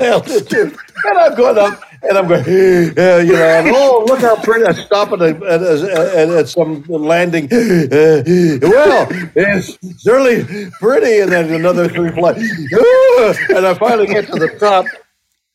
[0.00, 0.76] altitude.
[1.04, 4.64] And I'm going up and I'm going, uh, you know, and, oh, look how pretty.
[4.64, 7.44] I stop at, a, at, at, at some landing.
[7.46, 8.22] Uh,
[8.62, 11.20] well, it's certainly pretty.
[11.20, 12.40] And then another three flights.
[12.40, 14.86] Uh, and I finally get to the top,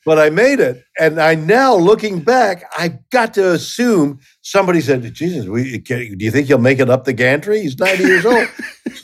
[0.06, 0.84] but I made it.
[1.00, 6.24] And I now, looking back, I got to assume somebody said, Jesus, we, can, do
[6.24, 7.62] you think he'll make it up the gantry?
[7.62, 8.48] He's 90 years old.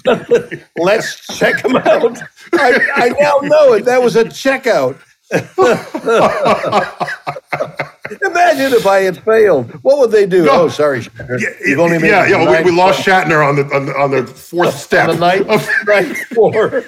[0.78, 2.20] Let's check him out.
[2.54, 3.86] I, I now know it.
[3.86, 4.98] That was a checkout.
[8.22, 9.72] Imagine if I had failed.
[9.84, 10.44] What would they do?
[10.46, 10.64] No.
[10.64, 11.40] Oh, sorry, Shatner.
[11.40, 12.62] Yeah, You've only made yeah, yeah.
[12.64, 15.08] We, we lost Shatner on the on the, on the fourth step.
[15.08, 16.84] on the night, of- night four.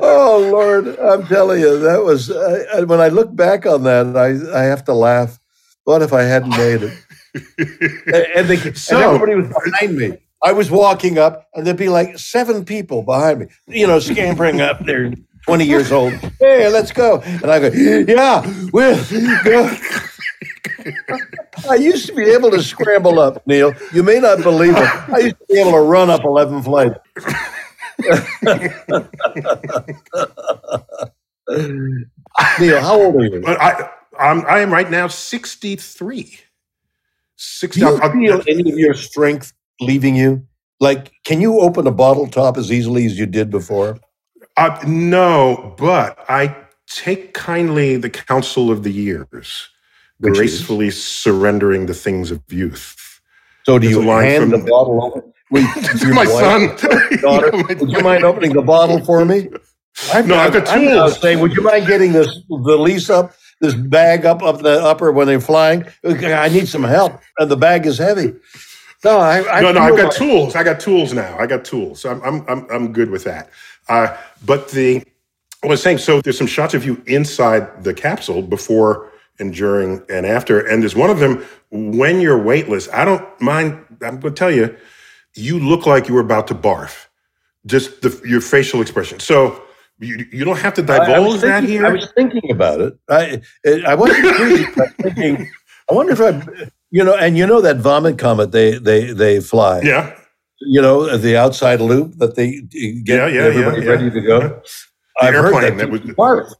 [0.00, 4.60] Oh Lord, I'm telling you, that was I, when I look back on that, I
[4.60, 5.38] I have to laugh.
[5.84, 6.92] What if I hadn't made it?
[8.06, 10.18] and, and, they, So- and everybody was behind me.
[10.44, 14.60] I was walking up, and there'd be like seven people behind me, you know, scampering
[14.60, 14.84] up.
[14.84, 15.12] They're
[15.46, 16.12] 20 years old.
[16.38, 17.20] Hey, let's go.
[17.22, 18.96] And I go, yeah, we'll
[19.42, 19.76] go.
[21.68, 23.74] I used to be able to scramble up, Neil.
[23.92, 25.08] You may not believe it.
[25.12, 26.98] I used to be able to run up 11 flights.
[32.60, 33.42] Neil, how old are you?
[33.46, 36.38] I I'm I am right now 63.
[37.36, 40.46] 60 Do you I'll- feel any of your strength leaving you?
[40.80, 43.98] Like, can you open a bottle top as easily as you did before?
[44.56, 46.54] Uh, no, but I
[46.88, 49.68] take kindly the counsel of the years,
[50.18, 50.38] Which is?
[50.38, 53.20] gracefully surrendering the things of youth.
[53.64, 55.24] So do There's you hand from- the bottle over?
[56.00, 57.18] You- my wife, son.
[57.20, 59.48] daughter, my- would you mind opening the bottle for me?
[60.12, 63.74] I'm, No, I've got I'm saying, would you mind getting this the lease up, this
[63.74, 65.84] bag up up the upper when they're flying?
[66.04, 68.34] I need some help, and the bag is heavy.
[69.04, 69.80] No, I, I no, no.
[69.80, 70.54] I've got like- tools.
[70.54, 71.36] I got tools now.
[71.38, 72.00] I got tools.
[72.02, 73.48] So I'm, I'm, I'm, I'm good with that.
[73.88, 75.02] Uh, but the,
[75.64, 80.02] I was saying, so there's some shots of you inside the capsule before and during
[80.10, 80.60] and after.
[80.66, 82.88] And there's one of them when you're weightless.
[82.92, 83.72] I don't mind.
[84.02, 84.76] I'm going to tell you,
[85.38, 87.06] you look like you were about to barf.
[87.66, 89.20] Just the, your facial expression.
[89.20, 89.62] So
[89.98, 91.86] you, you don't have to divulge was that here.
[91.86, 92.94] I was thinking about it.
[93.08, 93.40] I
[93.86, 94.66] I wasn't crazy.
[94.76, 95.50] but thinking,
[95.90, 99.40] I wonder if I, you know, and you know that vomit comet they they they
[99.40, 99.80] fly.
[99.82, 100.14] yeah.
[100.60, 102.60] You know the outside loop that they
[103.04, 104.62] get Yeah, yeah, everybody yeah, ready to go.
[105.20, 106.52] I've heard that that was barf.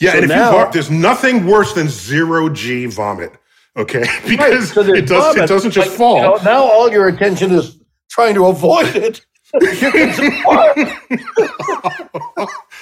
[0.00, 3.32] Yeah, So and if now- you barf, there's nothing worse than zero G vomit.
[3.76, 6.16] Okay, because so it, does, it doesn't just like, fall.
[6.16, 7.78] you know, now all your attention is
[8.10, 9.24] trying to avoid it.
[9.60, 10.96] You get some barf.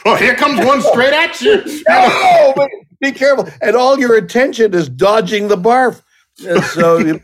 [0.04, 1.62] oh, here comes one straight at you.
[1.88, 2.68] No, but
[3.00, 3.48] be careful.
[3.60, 6.02] And all your attention is dodging the barf.
[6.46, 7.20] And so, you-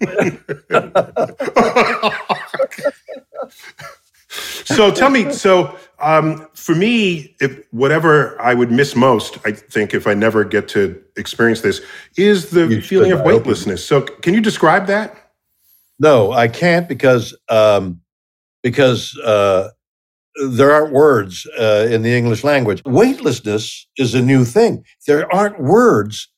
[4.64, 9.94] so tell me, so um, for me, if whatever I would miss most, I think,
[9.94, 11.80] if I never get to experience this,
[12.16, 13.84] is the You feeling of I hope you- weightlessness.
[13.84, 15.14] So can you describe that?
[15.98, 18.00] No, I can't because um,
[18.62, 19.70] because uh,
[20.50, 22.82] there aren't words uh, in the English language.
[22.84, 24.84] Weightlessness is a new thing.
[25.06, 26.28] There aren't words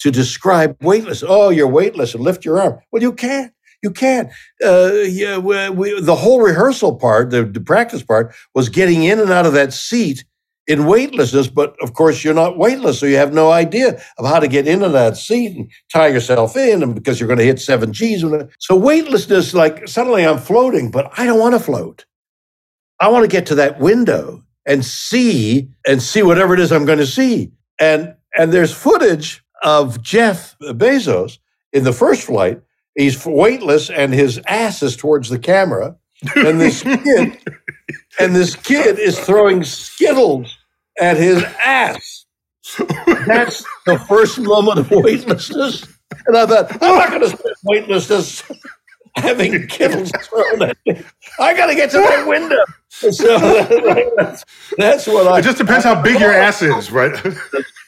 [0.00, 1.22] to describe weightless.
[1.26, 2.78] Oh, you're weightless and lift your arm.
[2.92, 3.52] Well, you can't.
[3.84, 4.30] You can't.
[4.64, 9.20] Uh, yeah, we, we, the whole rehearsal part, the, the practice part, was getting in
[9.20, 10.24] and out of that seat
[10.66, 11.48] in weightlessness.
[11.48, 14.66] But of course, you're not weightless, so you have no idea of how to get
[14.66, 18.24] into that seat and tie yourself in, and because you're going to hit seven G's.
[18.58, 22.06] So weightlessness, like suddenly I'm floating, but I don't want to float.
[23.00, 26.86] I want to get to that window and see and see whatever it is I'm
[26.86, 27.52] going to see.
[27.78, 31.36] And and there's footage of Jeff Bezos
[31.74, 32.62] in the first flight.
[32.94, 35.96] He's weightless and his ass is towards the camera.
[36.36, 37.38] And this kid
[38.18, 40.56] and this kid is throwing skittles
[41.00, 42.26] at his ass.
[43.26, 45.86] That's the first moment of weightlessness.
[46.26, 48.42] And I thought, I'm not going to spend weightlessness
[49.16, 51.02] having skittles thrown at me.
[51.38, 52.56] I got to get to that window.
[52.88, 53.38] So
[54.16, 54.44] that's,
[54.78, 55.40] that's what I.
[55.40, 57.14] It just depends how big your ass is, right?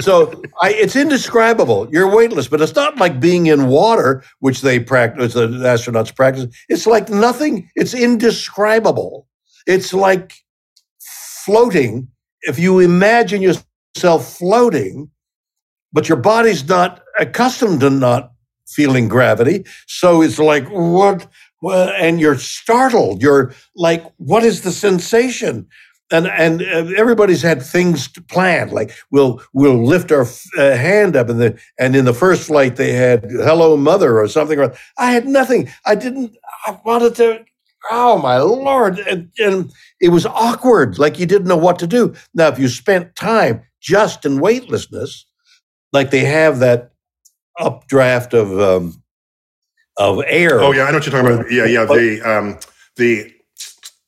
[0.00, 1.88] So I, it's indescribable.
[1.90, 6.46] You're weightless, but it's not like being in water, which they practice, the astronauts practice.
[6.68, 7.68] It's like nothing.
[7.74, 9.26] It's indescribable.
[9.66, 10.34] It's like
[11.44, 12.08] floating.
[12.42, 15.10] If you imagine yourself floating,
[15.92, 18.32] but your body's not accustomed to not
[18.68, 21.26] feeling gravity, so it's like what?
[21.62, 23.20] And you're startled.
[23.20, 25.66] You're like, what is the sensation?
[26.10, 30.26] And and uh, everybody's had things planned like we'll we'll lift our
[30.58, 34.28] uh, hand up and the and in the first flight they had hello mother or
[34.28, 34.60] something
[34.98, 36.36] i had nothing i didn't
[36.66, 37.44] i wanted to
[37.90, 42.14] oh my lord and, and it was awkward like you didn't know what to do
[42.34, 45.26] now if you spent time just in weightlessness
[45.92, 46.90] like they have that
[47.58, 49.00] updraft of um
[50.00, 51.52] of air oh yeah, I know what you're talking about.
[51.52, 51.84] Yeah, yeah.
[51.84, 52.58] The um,
[52.96, 53.32] the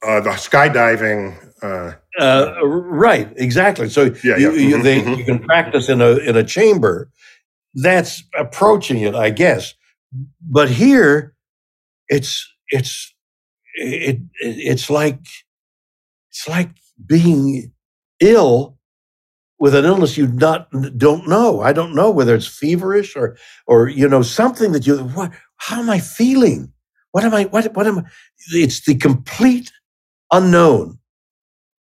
[0.02, 1.51] uh, the skydiving.
[1.62, 3.88] Uh, Uh, right, exactly.
[3.88, 4.68] So Yeah, you, yeah.
[4.68, 5.18] you, Mhm, they, mhm.
[5.18, 7.08] you can practice in a in a chamber.
[7.74, 9.74] That's approaching it, I guess.
[10.42, 11.34] But here,
[12.08, 13.14] it's it's
[13.76, 15.20] it, it it's like
[16.30, 16.70] it's like
[17.06, 17.72] being
[18.20, 18.76] ill
[19.58, 21.60] with an illness you not don't know.
[21.62, 23.36] I don't know whether it's feverish or
[23.66, 26.72] or you know something that you what how am I feeling?
[27.12, 28.04] What am I what what am I?
[28.52, 29.72] It's the complete
[30.32, 30.98] unknown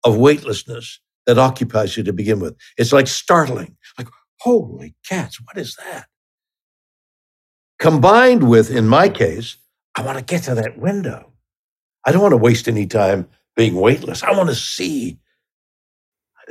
[0.04, 2.56] of weightlessness that occupies you to begin with.
[2.78, 4.08] It's like startling, like,
[4.40, 6.06] holy cats, what is that?
[7.78, 9.56] Combined with, in my case,
[9.96, 11.32] I want to get to that window.
[12.06, 14.22] I don't want to waste any time being weightless.
[14.22, 15.18] I want to see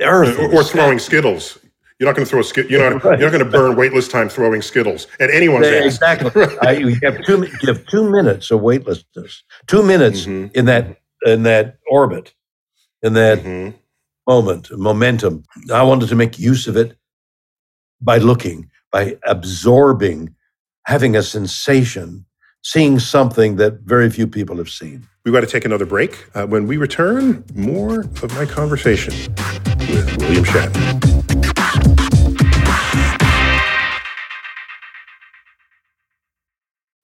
[0.00, 0.24] or,
[0.54, 1.58] or throwing skittles.
[1.98, 2.70] You're not going to throw a skit.
[2.70, 3.04] You're not.
[3.04, 3.18] Right.
[3.20, 6.30] You're not going to burn weightless time throwing skittles at anyone's Yeah, exactly.
[6.62, 7.46] I, you have two.
[7.60, 9.42] You have two minutes of weightlessness.
[9.66, 10.50] Two minutes Mhm.
[10.54, 10.96] in that
[11.26, 12.32] in that orbit,
[13.02, 13.74] in that Mhm.
[14.26, 15.42] moment, momentum.
[15.72, 16.96] I wanted to make use of it
[18.00, 20.34] by looking, by absorbing,
[20.86, 22.26] having a sensation,
[22.62, 25.06] seeing something that very few people have seen.
[25.24, 26.26] We've got to take another break.
[26.34, 29.12] Uh, when we return, more of my conversation
[29.88, 31.90] with William Shatner.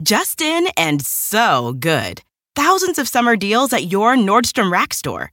[0.03, 2.23] Just in and so good.
[2.55, 5.33] Thousands of summer deals at your Nordstrom Rack store.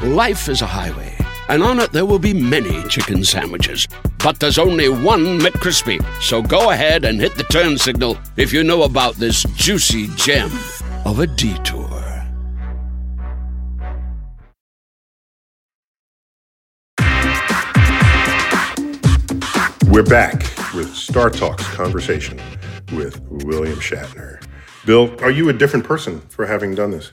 [0.00, 1.12] Life is a highway,
[1.48, 3.88] and on it there will be many chicken sandwiches.
[4.22, 6.00] But there's only one McCrispy.
[6.22, 10.52] So go ahead and hit the turn signal if you know about this juicy gem
[11.04, 11.88] of a detour.
[19.90, 20.44] We're back.
[20.74, 22.40] with StarTalk's conversation
[22.92, 24.40] with William Shatner.
[24.86, 27.10] Bill, are you a different person for having done this?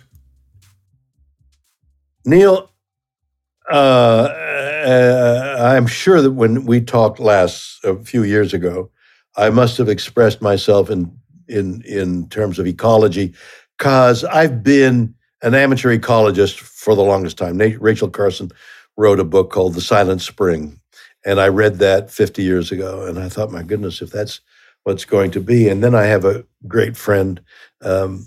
[2.25, 2.69] Neil,
[3.71, 4.29] uh,
[4.85, 8.91] uh, I'm sure that when we talked last a few years ago,
[9.37, 11.11] I must have expressed myself in
[11.47, 13.33] in in terms of ecology,
[13.77, 17.57] because I've been an amateur ecologist for the longest time.
[17.57, 18.51] Rachel Carson
[18.97, 20.79] wrote a book called The Silent Spring,
[21.25, 24.41] and I read that 50 years ago, and I thought, my goodness, if that's
[24.83, 25.67] what's going to be.
[25.67, 27.41] And then I have a great friend,
[27.81, 28.25] um,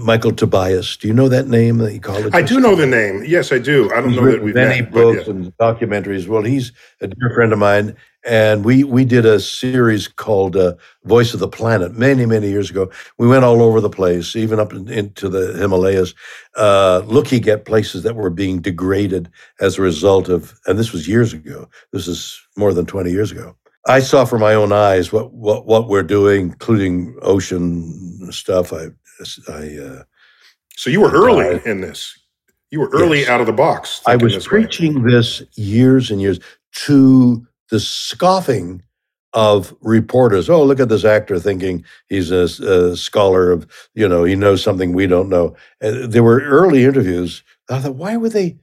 [0.00, 0.96] Michael Tobias.
[0.96, 2.34] Do you know that name, the ecologist?
[2.34, 3.24] I do know the name.
[3.24, 3.90] Yes, I do.
[3.92, 5.30] I don't he's know that we've many met, books yeah.
[5.32, 6.28] and documentaries.
[6.28, 10.74] Well, he's a dear friend of mine, and we we did a series called uh,
[11.04, 12.90] Voice of the Planet many many years ago.
[13.18, 16.14] We went all over the place, even up in, into the Himalayas,
[16.56, 19.30] uh, looking at places that were being degraded
[19.60, 20.58] as a result of.
[20.66, 21.68] And this was years ago.
[21.92, 23.56] This is more than twenty years ago.
[23.86, 28.72] I saw for my own eyes what what what we're doing, including ocean stuff.
[28.72, 28.88] I
[29.48, 29.76] I.
[29.78, 30.02] Uh,
[30.76, 32.18] so you were early in this.
[32.70, 33.28] You were early Yes.
[33.28, 34.02] out of the box.
[34.06, 34.62] I was this way.
[34.62, 36.40] preaching this years and years
[36.86, 38.82] to the scoffing
[39.32, 40.50] of reporters.
[40.50, 44.62] Oh, look at this actor thinking he's a, a scholar of, you know, he knows
[44.62, 45.56] something we don't know.
[45.80, 47.42] And there were early interviews.
[47.70, 48.58] I thought, why would they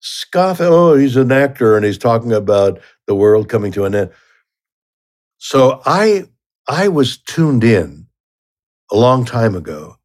[0.00, 0.60] scoff?
[0.60, 4.10] Oh, he's an actor and he's talking about the world coming to an end.
[5.38, 6.24] So I
[6.68, 8.05] I was tuned in
[8.92, 9.96] a long time ago,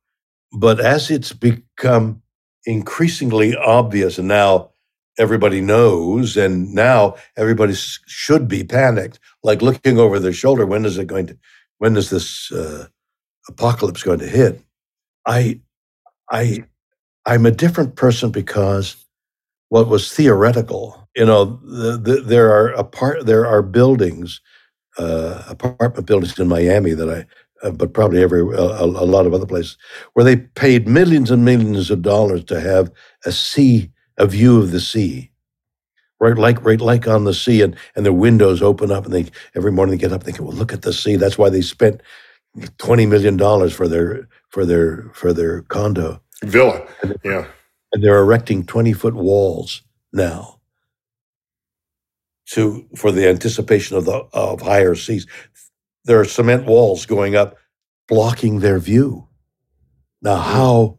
[0.53, 2.21] but as it's become
[2.65, 4.71] increasingly obvious, and now
[5.17, 10.65] everybody knows, and now everybody should be panicked, like looking over their shoulder.
[10.65, 11.37] When is it going to?
[11.79, 12.87] When is this uh,
[13.47, 14.61] apocalypse going to hit?
[15.25, 15.61] I,
[16.31, 16.63] I,
[17.25, 18.95] I'm a different person because
[19.69, 24.41] what was theoretical, you know, the, the, there are apart, there are buildings,
[24.97, 27.25] uh, apartment buildings in Miami that I
[27.63, 29.77] Uh, but probably every a, a a lot of other places
[30.13, 32.91] where they paid millions and millions of dollars to have
[33.25, 35.31] a sea, a view of the sea,
[36.19, 39.25] right, like right, like on the sea, and and their windows open up, and they
[39.55, 41.15] every morning they get up, and they go, well, look at the sea.
[41.17, 42.01] That's why they spent
[42.77, 46.87] twenty million dollars for their for their for their condo, Villa.
[47.23, 47.47] Yeah.
[47.93, 49.83] and they're erecting twenty foot walls
[50.13, 50.59] now.
[52.53, 55.25] To for the anticipation of the of higher seas,
[56.05, 57.57] there are cement walls going up,
[58.07, 59.27] blocking their view.
[60.21, 60.43] Now, mm.
[60.43, 60.97] how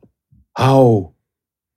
[0.57, 1.14] how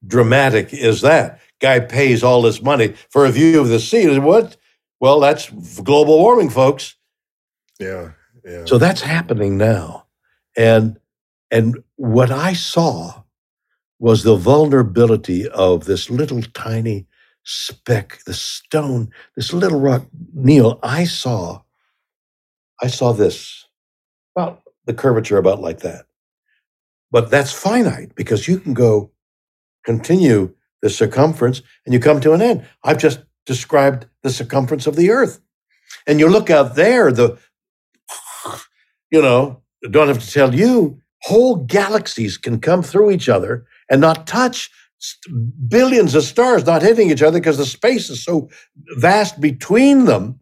[0.05, 1.39] dramatic is that?
[1.59, 4.19] Guy pays all this money for a view of the sea.
[4.19, 4.57] What?
[4.99, 5.49] Well, that's
[5.81, 6.95] global warming, folks.
[7.79, 8.11] Yeah.
[8.43, 8.65] Yeah.
[8.65, 10.05] So that's happening now.
[10.55, 10.99] And
[11.51, 13.23] and what I saw
[13.99, 17.07] was the vulnerability of this little tiny
[17.43, 20.05] speck, the stone, this little rock.
[20.33, 21.61] Neil, I saw
[22.81, 23.65] I saw this
[24.35, 26.05] about the curvature about like that.
[27.11, 29.11] But that's finite because you can go
[29.85, 32.67] continue the circumference and you come to an end.
[32.83, 35.39] I've just described the circumference of the earth.
[36.07, 37.37] And you look out there, the
[39.11, 44.01] you know, don't have to tell you, whole galaxies can come through each other and
[44.01, 44.69] not touch
[45.67, 48.49] billions of stars not hitting each other because the space is so
[48.97, 50.39] vast between them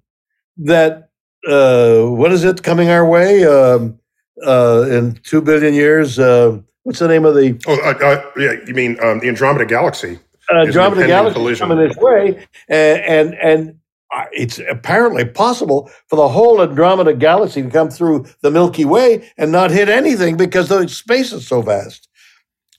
[0.57, 1.09] that
[1.47, 3.99] uh, what is it coming our way um,
[4.45, 6.19] uh, in two billion years?
[6.19, 8.53] Uh, what's the name of the oh, uh, uh, yeah.
[8.65, 10.19] You mean um, the Andromeda Galaxy?
[10.51, 11.67] uh, an Andromeda Galaxy collision.
[11.67, 13.79] coming this way, and and, and
[14.15, 19.31] uh, it's apparently possible for the whole Andromeda Galaxy to come through the Milky Way
[19.37, 22.07] and not hit anything because the space is so vast.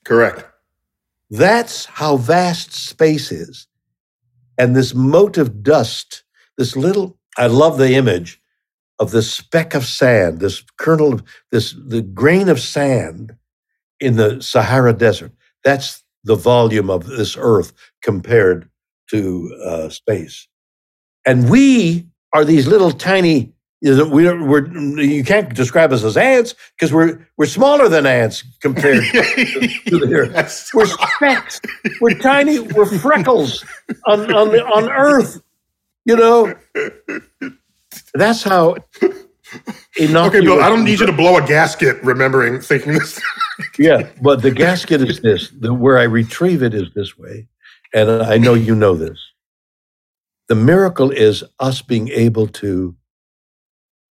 [0.04, 0.44] Correct.
[1.30, 3.66] That's how vast space is,
[4.58, 6.24] and this mote of dust,
[6.58, 7.18] this little.
[7.36, 8.40] I love the image
[9.04, 13.36] of this speck of sand, this kernel of this the grain of sand
[14.00, 15.32] in the Sahara Desert.
[15.64, 18.70] That's the volume of this Earth compared
[19.10, 20.48] to uh, space,
[21.26, 23.52] and we are these little tiny.
[23.82, 24.66] you know, We're, we're,
[25.00, 30.10] you can't describe us as ants because we're we're smaller than ants compared to the
[30.14, 30.70] Earth.
[30.74, 30.86] We're
[31.16, 31.60] specks.
[32.00, 32.60] We're tiny.
[32.60, 33.64] We're freckles
[34.06, 35.42] on on the, on Earth.
[36.06, 36.54] You know,
[38.14, 38.76] that's how.
[40.26, 40.62] okay, Bill.
[40.62, 43.20] I don't need you to blow a gasket remembering thinking this.
[43.78, 45.50] Yeah, but the gasket is this.
[45.50, 47.46] The, where I retrieve it is this way,
[47.92, 49.18] and I know you know this.
[50.48, 52.96] The miracle is us being able to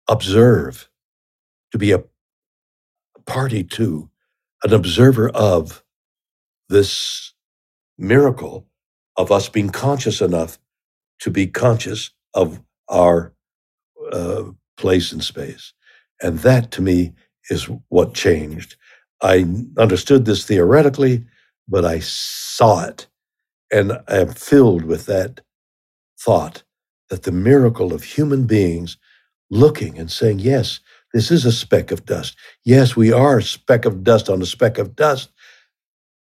[0.09, 0.89] observe,
[1.71, 2.03] to be a
[3.25, 4.09] party to,
[4.63, 5.83] an observer of
[6.67, 7.33] this
[7.97, 8.67] miracle
[9.17, 10.57] of us being conscious enough
[11.19, 13.33] to be conscious of our
[14.11, 14.43] uh,
[14.77, 15.73] place in space.
[16.21, 17.13] And that to me
[17.49, 18.75] is what changed.
[19.21, 19.45] I
[19.77, 21.25] understood this theoretically,
[21.67, 23.07] but I saw it.
[23.71, 25.41] And I am filled with that
[26.19, 26.63] thought
[27.09, 28.97] that the miracle of human beings
[29.49, 30.79] looking and saying, yes,
[31.13, 32.35] this is a speck of dust.
[32.65, 35.31] Yes, we are a speck of dust on a speck of dust,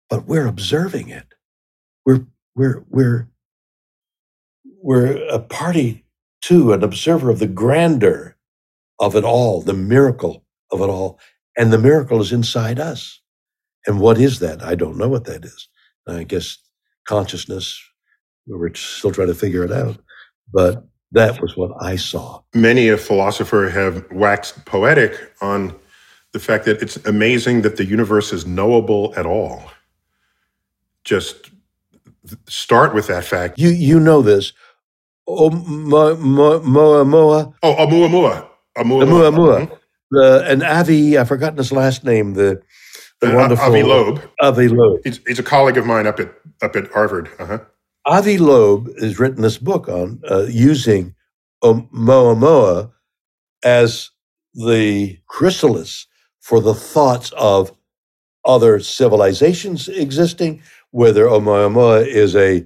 [0.10, 1.28] but we're observing it.
[2.06, 3.30] We're, we're, we're,
[4.82, 6.05] we're a party
[6.46, 8.36] to, an observer of the grandeur
[9.00, 11.20] of it all, the miracle of it all.
[11.58, 13.22] And the miracle is inside us.
[13.88, 14.64] And what is that?
[14.64, 15.70] I don't know what that is.
[16.08, 16.58] I guess
[17.08, 17.80] consciousness,
[18.48, 19.98] we're still trying to figure it out.
[20.54, 22.42] But that was what I saw.
[22.54, 25.76] Many a philosopher have waxed poetic on
[26.34, 29.72] the fact that it's amazing that the universe is knowable at all.
[31.04, 31.52] Just
[32.48, 33.58] start with that fact.
[33.58, 34.52] You you know this.
[35.28, 37.54] Oh, Moa Moa.
[37.64, 38.48] Oh, Oumuamua.
[38.84, 39.62] Moa.
[39.62, 39.74] Mm-hmm.
[40.12, 42.34] The and Avi, I've forgotten his last name.
[42.34, 42.62] The
[43.22, 44.22] the uh, wonderful Avi Loeb.
[44.42, 45.00] Avi Loeb.
[45.04, 47.30] He's, he's, a colleague of mine up at up at Harvard.
[47.40, 47.60] Uh-huh.
[48.06, 51.16] Avi Loeb has written this book on uh, using
[51.64, 52.92] Moa Moa
[53.64, 54.12] as
[54.54, 56.08] the chrysalis
[56.40, 57.72] for the thoughts of
[58.46, 60.62] other civilizations existing,
[60.92, 62.66] whether Oumuamua is a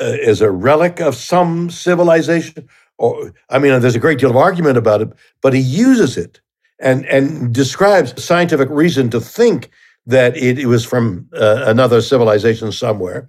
[0.00, 2.68] uh, is a relic of some civilization,
[2.98, 6.40] or I mean, there's a great deal of argument about it, but he uses it
[6.80, 9.70] and and describes scientific reason to think
[10.06, 13.28] that it, it was from uh, another civilization somewhere.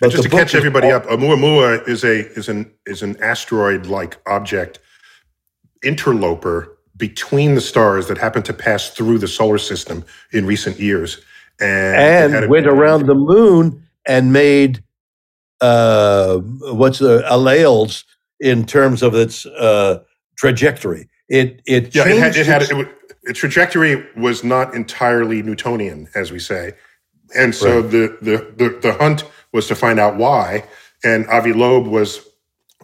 [0.00, 3.86] But just to catch everybody all, up, Oumuamua is a is an is an asteroid
[3.86, 4.80] like object
[5.82, 11.20] interloper between the stars that happened to pass through the solar system in recent years,
[11.60, 14.82] and, and went around the moon and made
[15.60, 18.04] uh, what's the alleles
[18.40, 20.02] in terms of its uh,
[20.36, 21.08] trajectory.
[21.28, 22.88] It it yeah, it had, it had it,
[23.22, 26.74] its trajectory was not entirely Newtonian, as we say,
[27.34, 27.90] and so right.
[27.90, 30.64] the, the the the hunt was to find out why.
[31.02, 32.26] And Avi Loeb was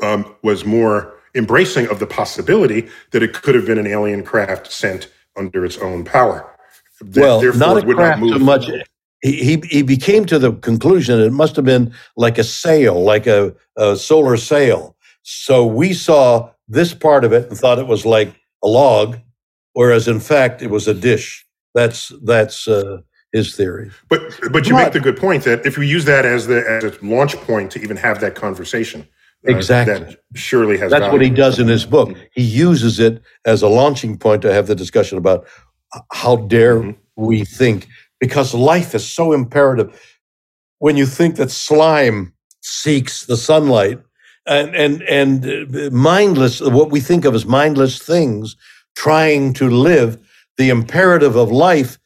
[0.02, 4.72] um, was more embracing of the possibility that it could have been an alien craft
[4.72, 6.50] sent under its own power.
[7.14, 8.70] well, not a craft not so much.
[9.22, 13.26] He, he became to the conclusion that it must have been like a sail, like
[13.26, 14.96] a, a solar sail.
[15.22, 19.18] So we saw this part of it and thought it was like a log,
[19.74, 21.46] whereas in fact it was a dish.
[21.74, 22.98] That's that's uh,
[23.32, 23.90] his theory.
[24.08, 26.64] But but you but, make the good point that if we use that as the
[26.68, 29.06] as a launch point to even have that conversation,
[29.46, 30.90] uh, exactly, that surely has.
[30.90, 31.12] That's value.
[31.12, 32.16] what he does in his book.
[32.32, 35.46] He uses it as a launching point to have the discussion about
[36.12, 36.90] how dare mm-hmm.
[37.16, 37.86] we think
[38.20, 40.16] because life is so imperative.
[40.78, 44.00] When you think that slime seeks the sunlight
[44.46, 48.56] and and and uh, mindless, what we think of as mindless things,
[48.96, 50.18] trying to live
[50.56, 51.98] the imperative of life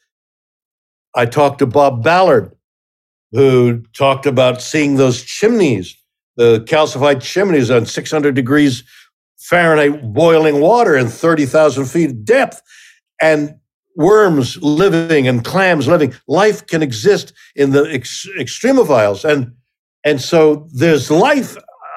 [1.14, 2.52] I talked to Bob Ballard,
[3.32, 5.96] who talked about seeing those chimneys,
[6.36, 8.82] the calcified chimneys on 600 degrees
[9.38, 12.62] Fahrenheit boiling water in 30,000 feet depth,
[13.20, 13.56] and
[13.96, 16.14] worms living and clams living.
[16.26, 19.54] Life can exist in the ex- extremophiles, and
[20.04, 21.56] and so there's life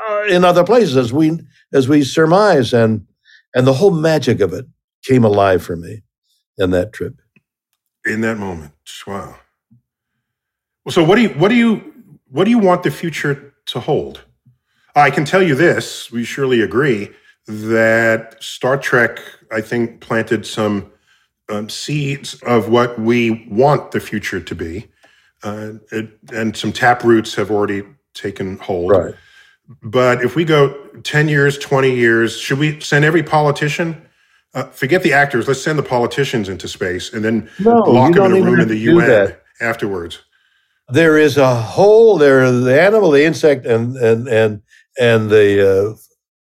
[0.09, 1.39] uh, in other places as we
[1.73, 3.05] as we surmise, and
[3.55, 4.65] and the whole magic of it
[5.03, 6.03] came alive for me
[6.57, 7.15] in that trip
[8.07, 8.73] in that moment.
[9.05, 9.35] Wow.
[10.85, 11.93] Well, so what do you what do you
[12.29, 14.23] what do you want the future to hold?
[14.95, 17.11] I can tell you this: we surely agree
[17.47, 19.19] that Star Trek,
[19.51, 20.91] I think, planted some
[21.49, 24.87] um, seeds of what we want the future to be,
[25.43, 27.83] uh, it, and some tap roots have already
[28.13, 28.91] taken hold.
[28.91, 29.15] Right.
[29.83, 30.73] But if we go
[31.03, 34.07] ten years, twenty years, should we send every politician
[34.57, 35.47] uh, forget the actors.
[35.47, 38.67] Let's send the politicians into space and then no, lock them in a room in
[38.67, 39.43] the UN that.
[39.61, 40.19] afterwards.
[40.89, 44.61] There is a whole there the animal, the insect, and and and
[44.99, 45.95] and the uh,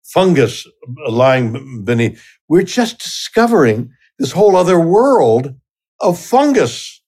[0.03, 0.67] fungus
[1.09, 2.23] lying beneath.
[2.47, 5.55] We're just discovering this whole other world
[6.01, 7.01] of fungus.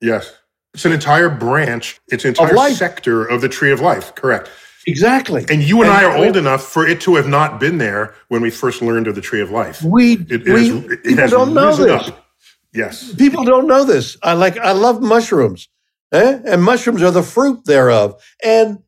[0.00, 0.32] Yes,
[0.74, 2.00] it's an entire branch.
[2.08, 4.14] It's an entire sector of the tree of life.
[4.14, 4.50] Correct.
[4.86, 5.46] Exactly.
[5.48, 8.14] And you and, and I are old enough for it to have not been there
[8.28, 9.82] when we first learned of the tree of life.
[9.82, 12.08] We, it, it we has, it people don't know this.
[12.08, 12.26] Up.
[12.74, 13.14] Yes.
[13.14, 14.16] People don't know this.
[14.22, 15.68] I like I love mushrooms.
[16.12, 16.40] Eh?
[16.44, 18.22] And mushrooms are the fruit thereof.
[18.44, 18.78] And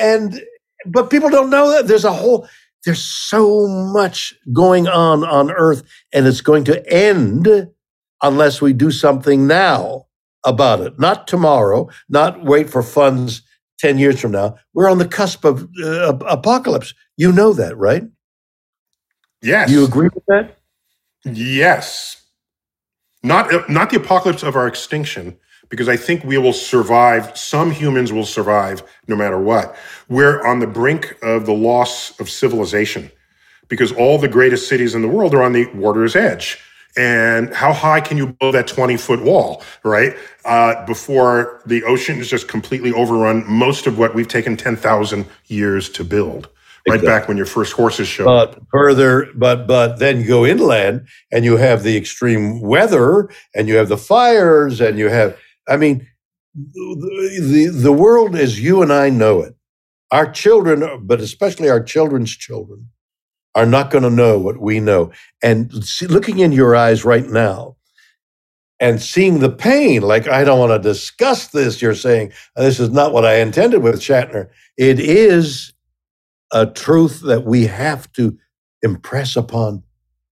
[0.00, 0.40] and
[0.86, 2.48] but people don't know that there's a whole
[2.84, 7.68] there's so much going on on earth and it's going to end
[8.22, 10.06] unless we do something now
[10.44, 10.98] about it.
[10.98, 13.42] Not tomorrow, not wait for funds
[13.78, 16.94] 10 years from now, we're on the cusp of uh, apocalypse.
[17.16, 18.04] You know that, right?
[19.42, 19.68] Yes.
[19.68, 20.58] Do you agree with that?
[21.24, 22.22] Yes.
[23.24, 25.36] Not uh, not the apocalypse of our extinction,
[25.72, 27.34] because I think we will survive.
[27.34, 29.74] Some humans will survive no matter what.
[30.06, 33.10] We're on the brink of the loss of civilization,
[33.68, 36.58] because all the greatest cities in the world are on the water's edge.
[36.94, 40.14] And how high can you build that 20 foot wall, right?
[40.44, 45.88] Uh, before the ocean is just completely overrun most of what we've taken 10,000 years
[45.88, 46.50] to build
[46.86, 47.06] right Exactly.
[47.06, 48.60] back when your first horses showed up.
[48.70, 53.76] Further, but but then you go inland and you have the extreme weather and you
[53.76, 55.34] have the fires and you have.
[55.68, 56.06] I mean,
[56.54, 59.54] the the, world as you and I know it,
[60.10, 62.88] our children, but especially our children's children,
[63.54, 65.12] are not going to know what we know.
[65.42, 67.76] And see, looking in your eyes right now.
[68.80, 71.80] And seeing the pain, like I don't want to discuss this.
[71.80, 74.48] You're saying this is not what I intended with Shatner.
[74.76, 75.72] It is
[76.52, 78.36] a truth that we have to
[78.82, 79.84] impress upon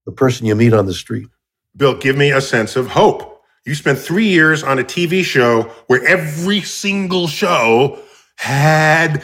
[0.05, 1.29] the person you meet on the street.
[1.77, 3.40] Bill, give me a sense of hope.
[3.67, 7.99] You spent three years on a TV show where every single show
[8.37, 9.23] had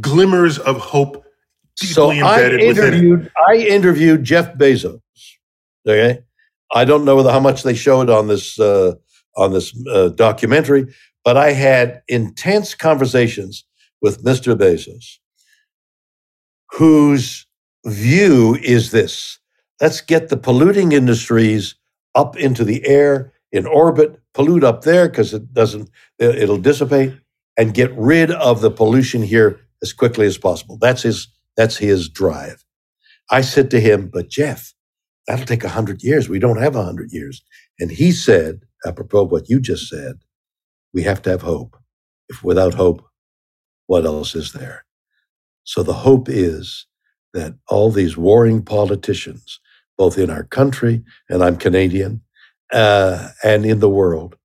[0.00, 1.24] glimmers of hope
[1.80, 2.94] deeply So I embedded within it.
[2.94, 5.00] interviewed, I interviewed Jeff Bezos.
[5.86, 6.20] Okay,
[6.74, 8.94] I don't know how much they showed on this uh,
[9.36, 10.86] on this uh, documentary,
[11.24, 13.64] but I had intense conversations
[14.00, 14.56] with Mr.
[14.56, 15.18] Bezos,
[16.72, 17.46] whose
[17.86, 19.38] view is this:
[19.80, 21.74] let's get the polluting industries
[22.14, 25.90] up into the air in orbit, pollute up there because it doesn't,
[26.20, 27.14] it- it'll dissipate,
[27.58, 30.78] and get rid of the pollution here as quickly as possible.
[30.78, 32.64] That's his that's his drive.
[33.30, 34.74] I said to him, but Jeff,
[35.28, 36.28] that'll take a hundred years.
[36.28, 37.42] We don't have a hundred years.
[37.80, 40.20] And he said, apropos of what you just said,
[40.94, 41.76] we have to have hope.
[42.28, 43.04] If without hope,
[43.88, 44.84] what else is there?
[45.64, 46.86] So the hope is
[47.34, 49.60] that all these warring politicians,
[49.98, 52.22] both in our country, and I'm Canadian,
[52.74, 54.36] uh, and in the world,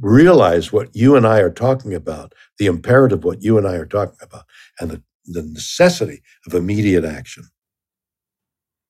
[0.00, 3.86] realize what you and I are talking about, the imperative what you and I are
[3.86, 4.44] talking about,
[4.80, 7.44] and the, the necessity of immediate action.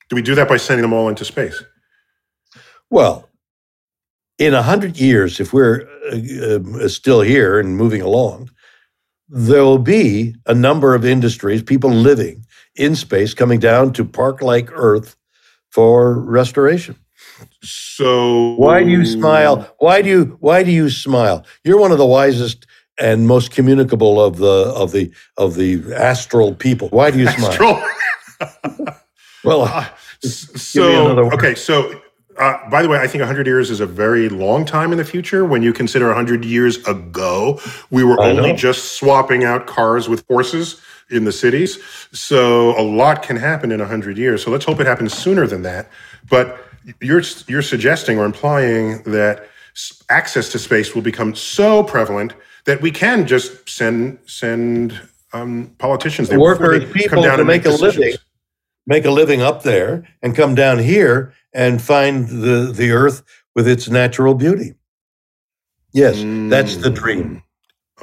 [0.09, 1.63] Do we do that by sending them all into space?
[2.91, 3.29] Well,
[4.39, 8.51] in a hundred years, if we're uh, uh, still here and moving along,
[9.29, 12.45] there will be a number of industries, people living
[12.77, 15.17] in space, coming down to park-like Earth
[15.71, 16.97] for restoration.
[17.63, 19.75] So Why do you smile?
[19.79, 21.45] Why do you Why do you smile?
[21.65, 22.67] You're one of the wisest
[22.99, 26.89] and most communicable of the of the of the astral people.
[26.89, 27.85] Why do you smile?
[29.45, 29.89] Well, Uh,
[30.23, 32.01] me so okay, so
[32.39, 35.05] uh, by the way, I think 100 years is a very long time in the
[35.05, 35.45] future.
[35.45, 38.57] When you consider 100 years ago, we were I only know.
[38.57, 40.81] just swapping out cars with horses
[41.11, 41.79] in the cities.
[42.13, 44.43] So a lot can happen in 100 years.
[44.43, 45.91] So let's hope it happens sooner than that.
[46.29, 46.59] But
[47.01, 49.49] you're you're suggesting or implying that
[50.11, 55.01] access to space will become so prevalent that we can just send send
[55.33, 58.15] um, politicians there before workers, they come people down to and make a living,
[58.87, 63.23] make a living up there, and come down here and find the the Earth
[63.55, 64.75] with its natural beauty.
[65.93, 66.17] Yes,
[66.51, 67.25] that's the dream.
[67.25, 67.43] Mm,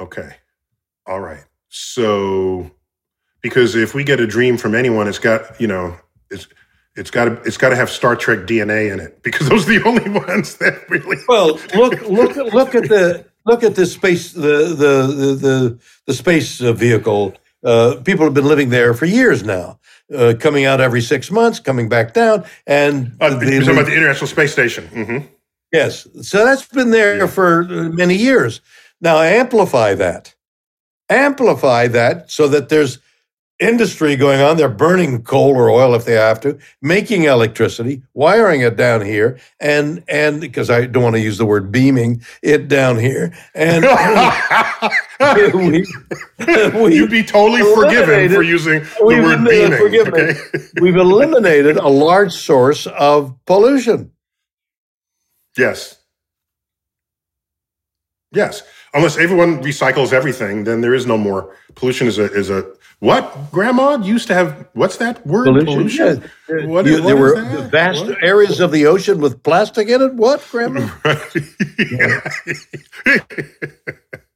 [0.00, 0.36] Okay.
[1.06, 1.44] All right.
[1.68, 2.70] So
[3.42, 5.96] because if we get a dream from anyone, it's got, you know,
[6.30, 6.46] it's
[7.00, 9.78] it's got to it's got to have Star Trek DNA in it because those are
[9.78, 14.32] the only ones that really Well, look, look, look at the look at the space,
[14.32, 17.34] the the the the, the space uh, vehicle.
[17.64, 19.78] Uh, people have been living there for years now,
[20.14, 23.86] uh, coming out every six months, coming back down, and uh, they you're talking about
[23.86, 24.84] the International Space Station.
[24.88, 25.26] Mm-hmm.
[25.72, 26.06] Yes.
[26.22, 28.60] So that's been there for uh, many years.
[29.00, 30.34] Now amplify that.
[31.08, 32.98] Amplify that so that there's
[33.60, 34.56] industry going on.
[34.56, 39.38] They're burning coal or oil if they have to, making electricity, wiring it down here,
[39.60, 43.32] and and because I don't want to use the word beaming it down here.
[43.54, 43.84] And
[45.54, 45.86] we,
[46.80, 49.78] we, You'd be totally forgiven for using the we've word beaming.
[49.78, 50.20] forgive me.
[50.20, 50.40] Okay.
[50.80, 54.12] we've eliminated a large source of pollution.
[55.56, 55.98] Yes.
[58.32, 58.62] Yes.
[58.94, 62.06] Unless everyone recycles everything, then there is no more pollution.
[62.08, 62.64] Is a is a
[63.00, 63.50] what?
[63.52, 64.68] Grandma used to have.
[64.74, 65.46] What's that word?
[65.64, 66.22] Pollution.
[66.48, 66.66] Yeah.
[66.66, 67.70] What You- is- there were that?
[67.70, 68.22] vast What?
[68.22, 70.14] areas of the ocean with plastic in it.
[70.14, 70.88] What, Grandma?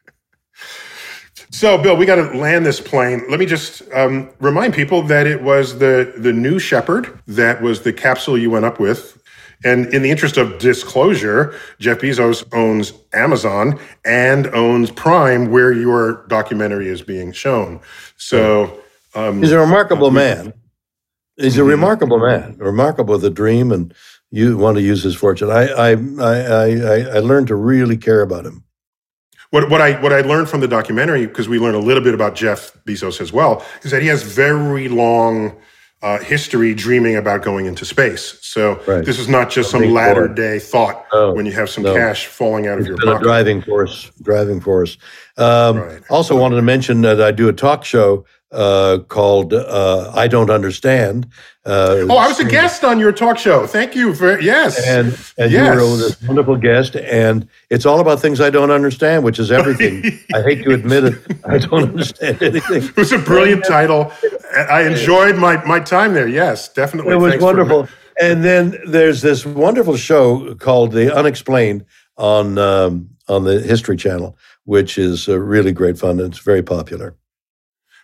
[1.50, 3.22] so, Bill, we got to land this plane.
[3.30, 7.82] Let me just um, remind people that it was the the New Shepard that was
[7.82, 9.20] the capsule you went up with.
[9.64, 16.26] And in the interest of disclosure, Jeff Bezos owns Amazon and owns Prime, where your
[16.28, 17.80] documentary is being shown.
[18.16, 18.78] So,
[19.14, 20.52] um, He's a remarkable man.
[21.36, 21.68] He's a Mhm.
[21.68, 23.92] remarkable man, remarkable with a dream, and
[24.30, 25.50] you want to use his fortune.
[25.50, 28.62] I I I I, I- I learned to really care about him.
[29.50, 32.14] What, what I what I learned from the documentary, because we learned a little bit
[32.14, 35.54] about Jeff Bezos as well, is that he has very long
[36.05, 38.36] uh, history dreaming about going into space.
[38.42, 39.02] So Right.
[39.05, 40.34] this is not just some latter forward.
[40.36, 41.94] day thought No, when you have some no.
[41.94, 43.22] cash falling out of your pocket.
[43.22, 44.11] driving force.
[44.22, 44.98] Driving force.
[45.38, 46.02] Um, Right.
[46.11, 50.50] Also, wanted to mention that I do a talk show uh, called uh, "I Don't
[50.50, 51.26] Understand."
[51.66, 53.66] Uh, Oh, I was a guest on your talk show.
[53.66, 54.86] Thank you for yes.
[54.86, 55.07] and
[55.38, 55.74] and Yes.
[55.76, 59.50] you were this wonderful guest, and it's all about things I don't understand, which is
[59.50, 60.05] everything.
[60.34, 62.82] I hate to admit it, I don't understand anything.
[62.84, 64.12] it was a brilliant title.
[64.57, 66.28] I enjoyed my, my time there.
[66.28, 67.12] Yes, definitely.
[67.12, 67.88] It was Thanks wonderful.
[68.20, 71.84] And then there's this wonderful show called The Unexplained
[72.16, 76.20] on um, on the History Channel, which is uh, really great fun.
[76.20, 77.16] and It's very popular.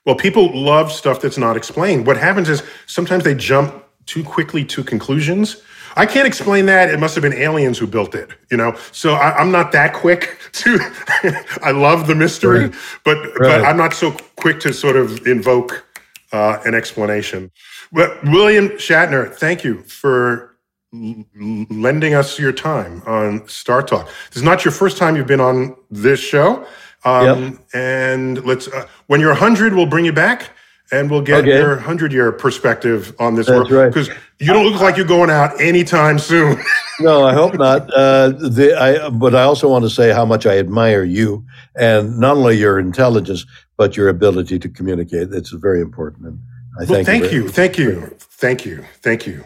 [0.07, 2.07] Well, people love stuff that's not explained.
[2.07, 5.63] What happens is sometimes they jump too quickly to conclusions.
[5.97, 6.89] I can't explain that.
[6.89, 8.77] It must have been aliens who built it, you know.
[8.93, 10.79] So I, I'm not that quick to.
[11.63, 12.75] I love the mystery, Right.
[13.05, 15.85] but but I'm not so quick to sort of invoke
[16.33, 17.51] uh, an explanation.
[17.93, 20.57] But William Shatner, thank you for
[20.95, 21.25] l-
[21.71, 24.07] lending us your time on StarTalk.
[24.29, 26.65] This is not your first time you've been on this show.
[27.05, 30.51] Um, And let's, uh, when you're 100, we'll bring you back
[30.93, 31.59] and we'll get Okay.
[31.59, 33.71] your 100 year perspective on this That's world.
[33.71, 33.89] right.
[33.89, 36.59] Because you don't look like you're going out anytime soon.
[37.03, 37.91] No, I hope not.
[37.95, 41.43] Uh, the, I, but I also want to say how much I admire you
[41.75, 43.47] and not only your intelligence,
[43.79, 45.33] but your ability to communicate.
[45.33, 46.27] It's very important.
[46.27, 46.39] And
[46.79, 47.49] I Well, thank, thank very you.
[47.49, 48.15] Thank you.
[48.19, 48.85] Thank you.
[49.03, 49.45] Thank you.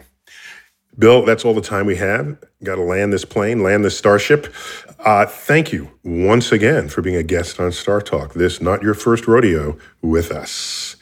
[0.97, 2.37] Bill, that's all the time we have.
[2.63, 4.53] Got to land this plane, land this starship.
[4.99, 8.33] Uh, thank you once again for being a guest on StarTalk.
[8.33, 10.95] This not your first rodeo with us.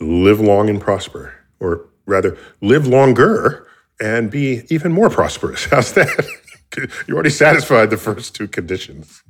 [0.00, 3.66] Live long and prosper, or rather, live longer
[4.00, 5.64] and be even more prosperous.
[5.70, 6.26] How's that?
[7.06, 9.22] you already satisfied the first two conditions.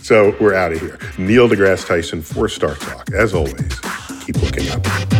[0.00, 0.98] So we're out of here.
[1.18, 3.14] Neil deGrasse Tyson for StarTalk.
[3.14, 3.80] As always,
[4.24, 5.19] keep looking up.